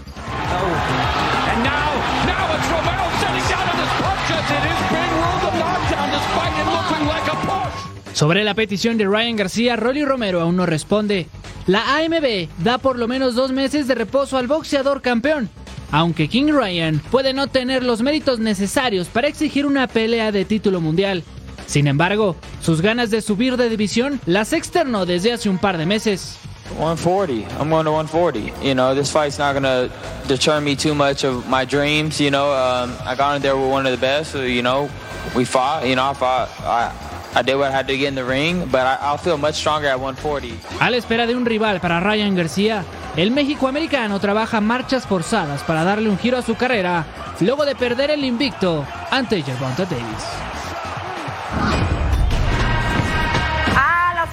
[8.13, 11.27] Sobre la petición de Ryan García, Rolly Romero aún no responde.
[11.67, 15.51] La AMB da por lo menos dos meses de reposo al boxeador campeón,
[15.91, 20.81] aunque King Ryan puede no tener los méritos necesarios para exigir una pelea de título
[20.81, 21.25] mundial.
[21.69, 25.85] Sin embargo, sus ganas de subir de división las externó desde hace un par de
[25.85, 26.39] meses.
[26.79, 27.47] 140.
[27.61, 28.53] I'm going to 140.
[28.67, 29.91] You know, this fight's not going to
[30.27, 32.21] deter me too much of my dreams.
[32.21, 34.33] You know, um, I got in there with one of the best.
[34.33, 34.89] So, you know,
[35.37, 35.87] we fought.
[35.87, 36.49] You know, I fought.
[36.61, 36.93] I,
[37.35, 39.57] I did what I had to get in the ring, but I, I'll feel much
[39.57, 40.55] stronger at 140.
[40.81, 42.85] A la espera de un rival para Ryan García,
[43.17, 47.05] el México-americano trabaja marchas forzadas para darle un giro a su carrera
[47.41, 50.25] luego de perder el invicto ante Gervonta Davis.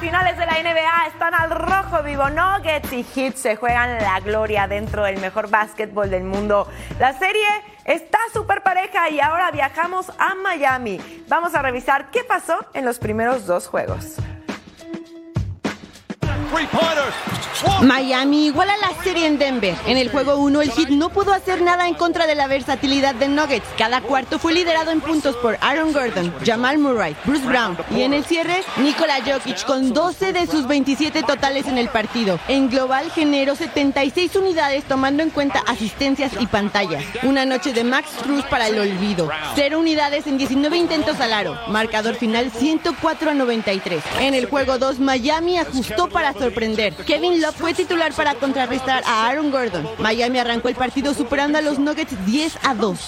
[0.05, 2.29] Finales de la NBA están al rojo vivo.
[2.29, 6.69] Nuggets y Heat se juegan la gloria dentro del mejor básquetbol del mundo.
[6.99, 7.47] La serie
[7.85, 10.99] está súper pareja y ahora viajamos a Miami.
[11.27, 14.17] Vamos a revisar qué pasó en los primeros dos juegos.
[17.81, 19.75] Miami iguala la serie en Denver.
[19.85, 23.15] En el juego 1, el Heat no pudo hacer nada en contra de la versatilidad
[23.15, 23.67] de Nuggets.
[23.77, 28.13] Cada cuarto fue liderado en puntos por Aaron Gordon, Jamal Murray, Bruce Brown y en
[28.13, 32.39] el cierre, Nikola Jokic con 12 de sus 27 totales en el partido.
[32.47, 37.03] En global generó 76 unidades tomando en cuenta asistencias y pantallas.
[37.23, 39.29] Una noche de Max Cruz para el olvido.
[39.55, 41.57] Cero unidades en 19 intentos al aro.
[41.67, 44.03] Marcador final 104 a 93.
[44.19, 46.93] En el juego 2, Miami ajustó para sorprender.
[47.05, 49.87] Kevin Love fue titular para contrarrestar a Aaron Gordon.
[49.99, 52.99] Miami arrancó el partido superando a los Nuggets 10 a 2.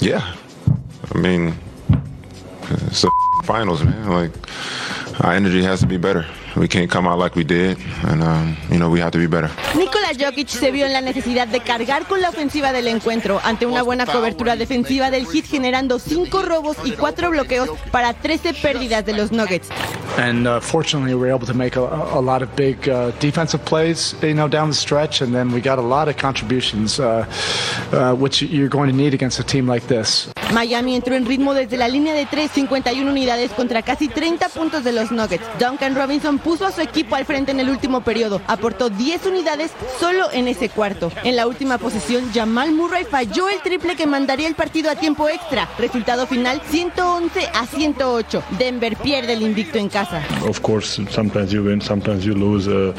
[0.00, 0.22] Yeah,
[1.14, 1.54] I mean,
[2.88, 3.10] it's the
[3.44, 4.08] finals, man.
[4.08, 4.32] Like,
[5.20, 6.26] our energy has to be better.
[6.56, 9.26] We can't come out like we did, and um, you know we have to be
[9.26, 9.50] better.
[9.74, 13.66] Nikola Jokic se vio en la necesidad de cargar con la ofensiva del encuentro ante
[13.66, 19.04] una buena cobertura defensiva del Heat generando 5 robos y 4 bloqueos para 13 pérdidas
[19.04, 19.68] de los Nuggets.
[20.16, 23.64] And uh, fortunately, we were able to make a, a lot of big uh, defensive
[23.64, 27.26] plays, you know, down the stretch, and then we got a lot of contributions, uh,
[27.92, 30.28] uh, which you're going to need against a team like this.
[30.52, 34.84] Miami entró en ritmo desde la línea de 3, 51 unidades contra casi 30 puntos
[34.84, 35.44] de los Nuggets.
[35.58, 39.72] Duncan Robinson puso a su equipo al frente en el último periodo, aportó 10 unidades
[39.98, 41.10] solo en ese cuarto.
[41.24, 45.28] En la última posición, Jamal Murray falló el triple que mandaría el partido a tiempo
[45.28, 45.68] extra.
[45.78, 48.42] Resultado final 111 a 108.
[48.58, 50.22] Denver pierde el invicto en casa.
[50.46, 52.92] Of course, sometimes you win, sometimes you lose, uh,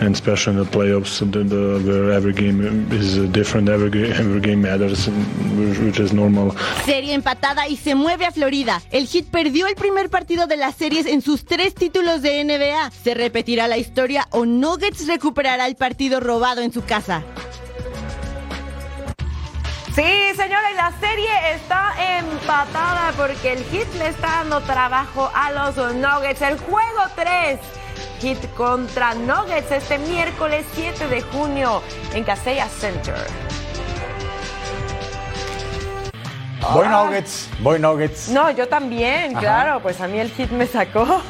[0.00, 4.40] and especially in the playoffs, the, the, where every game is different, every, ga- every
[4.40, 5.08] game matters,
[5.56, 6.54] which, which is normal.
[6.86, 8.80] Serie empatada y se mueve a Florida.
[8.90, 12.85] El Heat perdió el primer partido de las series en sus tres títulos de NBA.
[12.90, 17.22] ¿Se repetirá la historia o Nuggets recuperará el partido robado en su casa?
[19.94, 20.02] Sí,
[20.36, 26.42] señores, la serie está empatada porque el Heat le está dando trabajo a los Nuggets.
[26.42, 27.58] El juego 3,
[28.20, 31.82] Heat contra Nuggets este miércoles 7 de junio
[32.12, 33.16] en Casella Center.
[36.72, 38.28] Voy Nuggets, voy Nuggets.
[38.28, 39.40] No, yo también, Ajá.
[39.40, 41.20] claro, pues a mí el hit me sacó.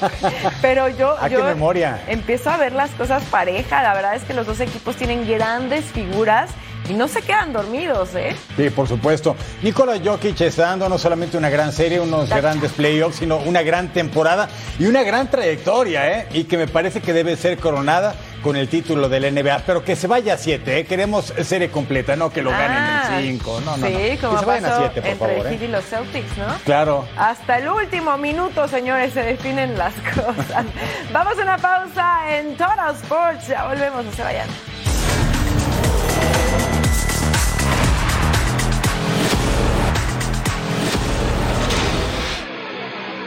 [0.62, 2.02] Pero yo, Ah, qué yo memoria.
[2.08, 3.82] empiezo a ver las cosas pareja.
[3.82, 6.50] La verdad es que los dos equipos tienen grandes figuras
[6.88, 8.34] Y no se quedan dormidos, ¿eh?
[8.56, 9.36] Sí, por supuesto.
[9.62, 13.92] Nikola Jokic está dando no solamente una gran serie, unos grandes playoffs, sino una gran
[13.92, 16.26] temporada y una gran trayectoria, ¿eh?
[16.32, 19.96] Y que me parece que debe ser coronada con el título del NBA, pero que
[19.96, 20.84] se vaya a siete, ¿eh?
[20.86, 23.60] Queremos serie completa, no que lo ganen Ah, en cinco.
[23.64, 23.98] No, no, sí, no.
[23.98, 25.64] Que como se vayan a pasó siete, por entre favor, el ¿eh?
[25.64, 26.46] Y los Celtics, ¿no?
[26.64, 27.04] Claro.
[27.16, 30.64] Hasta el último minuto, señores, se definen las cosas.
[31.12, 33.48] Vamos a una pausa en Total Sports.
[33.48, 34.48] Ya volvemos, no se vayan.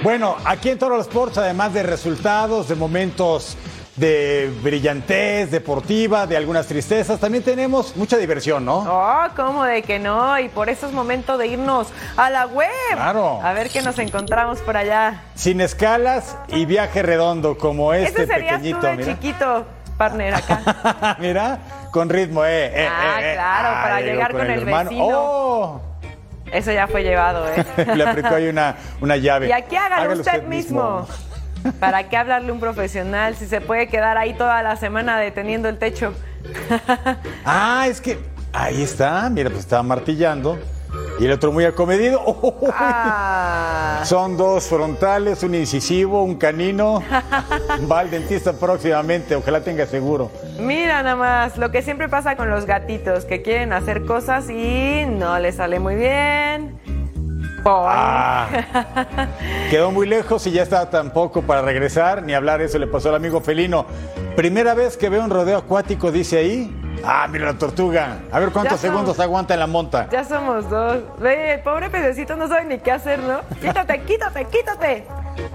[0.03, 3.55] Bueno, aquí en Toro Sports, además de resultados, de momentos
[3.95, 8.77] de brillantez deportiva, de algunas tristezas, también tenemos mucha diversión, ¿no?
[8.79, 10.39] Oh, ¿cómo de que no?
[10.39, 12.69] Y por eso es momento de irnos a la web.
[12.93, 13.39] Claro.
[13.43, 15.21] A ver qué nos encontramos por allá.
[15.35, 19.13] Sin escalas y viaje redondo como este Ese pequeñito, tú de mira.
[19.13, 19.65] chiquito,
[19.97, 21.17] partner, acá.
[21.19, 21.59] mira,
[21.91, 22.71] con ritmo, eh.
[22.73, 23.33] eh, Ah, eh, eh.
[23.35, 24.89] claro, para llegó llegar con el hermano.
[24.89, 25.07] vecino.
[25.11, 25.81] ¡Oh!
[26.51, 27.63] Eso ya fue llevado, ¿eh?
[27.95, 29.47] Le aplicó ahí una, una llave.
[29.49, 31.07] Y aquí hágalo Hágalo usted, mismo.
[31.79, 35.69] ¿Para qué hablarle a un profesional si se puede quedar ahí toda la semana deteniendo
[35.69, 36.13] el techo?
[37.45, 38.19] Ah, es que
[38.53, 40.57] ahí está, mira, pues estaba martillando.
[41.19, 42.21] Y el otro muy acomedido.
[42.25, 42.69] ¡Oh!
[42.75, 44.01] Ah.
[44.05, 47.03] Son dos frontales, un incisivo, un canino.
[47.91, 50.31] Va al dentista próximamente, ojalá tenga seguro.
[50.59, 55.05] Mira nada más, lo que siempre pasa con los gatitos, que quieren hacer cosas y
[55.07, 56.79] no les sale muy bien.
[57.65, 58.47] Ah.
[59.69, 63.15] Quedó muy lejos y ya está tampoco para regresar, ni hablar, eso le pasó al
[63.15, 63.85] amigo felino.
[64.35, 66.79] Primera vez que veo un rodeo acuático, dice ahí.
[67.05, 68.19] Ah, mira la tortuga.
[68.31, 70.07] A ver cuántos segundos aguanta en la monta.
[70.09, 70.99] Ya somos dos.
[71.19, 73.41] Ve, el pobre pececito no sabe ni qué hacer, ¿no?
[73.61, 75.05] Quítate, quítate, quítate.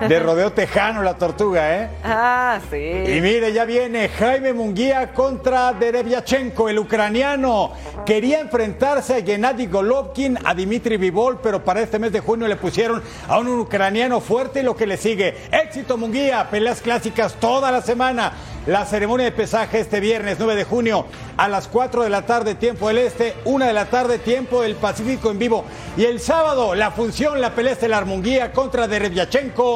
[0.07, 1.89] De rodeo tejano la tortuga, ¿eh?
[2.05, 2.77] Ah, sí.
[2.77, 7.73] Y mire, ya viene Jaime Munguía contra Derevyachenko, el ucraniano.
[8.07, 12.57] Quería enfrentarse a Gennady Golovkin, a Dimitri Vivol, pero para este mes de junio le
[12.57, 15.37] pusieron a un ucraniano fuerte y lo que le sigue.
[15.51, 18.33] Éxito Munguía, peleas clásicas toda la semana.
[18.67, 21.07] La ceremonia de pesaje este viernes 9 de junio
[21.39, 24.75] a las 4 de la tarde, tiempo del este, 1 de la tarde, tiempo del
[24.75, 25.65] Pacífico en vivo.
[25.97, 29.68] Y el sábado, la función, la pelea estelar Munguía contra Derevyachenko,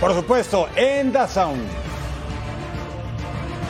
[0.00, 1.62] por supuesto, en The Sound.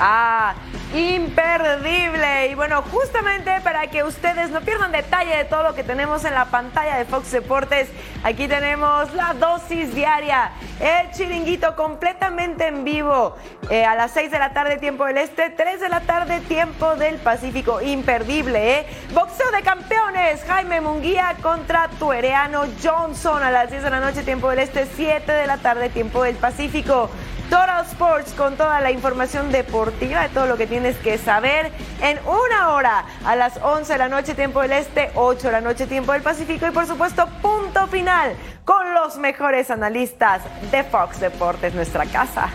[0.01, 0.55] Ah,
[0.95, 2.49] imperdible.
[2.49, 6.35] Y bueno, justamente para que ustedes no pierdan detalle de todo lo que tenemos en
[6.35, 7.89] la pantalla de Fox Deportes,
[8.23, 13.37] aquí tenemos la dosis diaria, el chiringuito completamente en vivo,
[13.71, 16.95] eh, a las 6 de la tarde tiempo del Este, 3 de la tarde tiempo
[16.95, 18.87] del Pacífico, imperdible, ¿eh?
[19.13, 24.51] Boxeo de campeones, Jaime Munguía contra Tuereano Johnson a las 10 de la noche tiempo
[24.51, 27.11] del Este, 7 de la tarde tiempo del Pacífico.
[27.51, 31.73] Total Sports con toda la información deportiva de todo lo que tienes que saber
[32.03, 35.63] en una hora a las 11 de la noche tiempo del Este, 8 de la
[35.63, 38.35] noche tiempo del Pacífico y por supuesto punto final
[38.67, 42.51] con los mejores analistas de Fox Deportes, nuestra casa.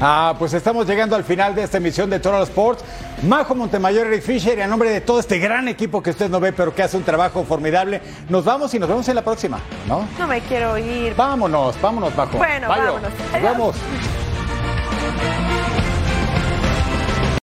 [0.00, 2.84] Ah, pues estamos llegando al final de esta emisión de Total Sports.
[3.24, 6.38] Majo Montemayor, Eric Fisher, y a nombre de todo este gran equipo que usted no
[6.38, 9.58] ve, pero que hace un trabajo formidable, nos vamos y nos vemos en la próxima,
[9.88, 10.06] ¿no?
[10.16, 11.12] No me quiero ir.
[11.16, 12.38] Vámonos, vámonos, Majo.
[12.38, 12.84] Bueno, Bayo.
[12.84, 13.10] vámonos.
[13.32, 13.76] Nos vemos.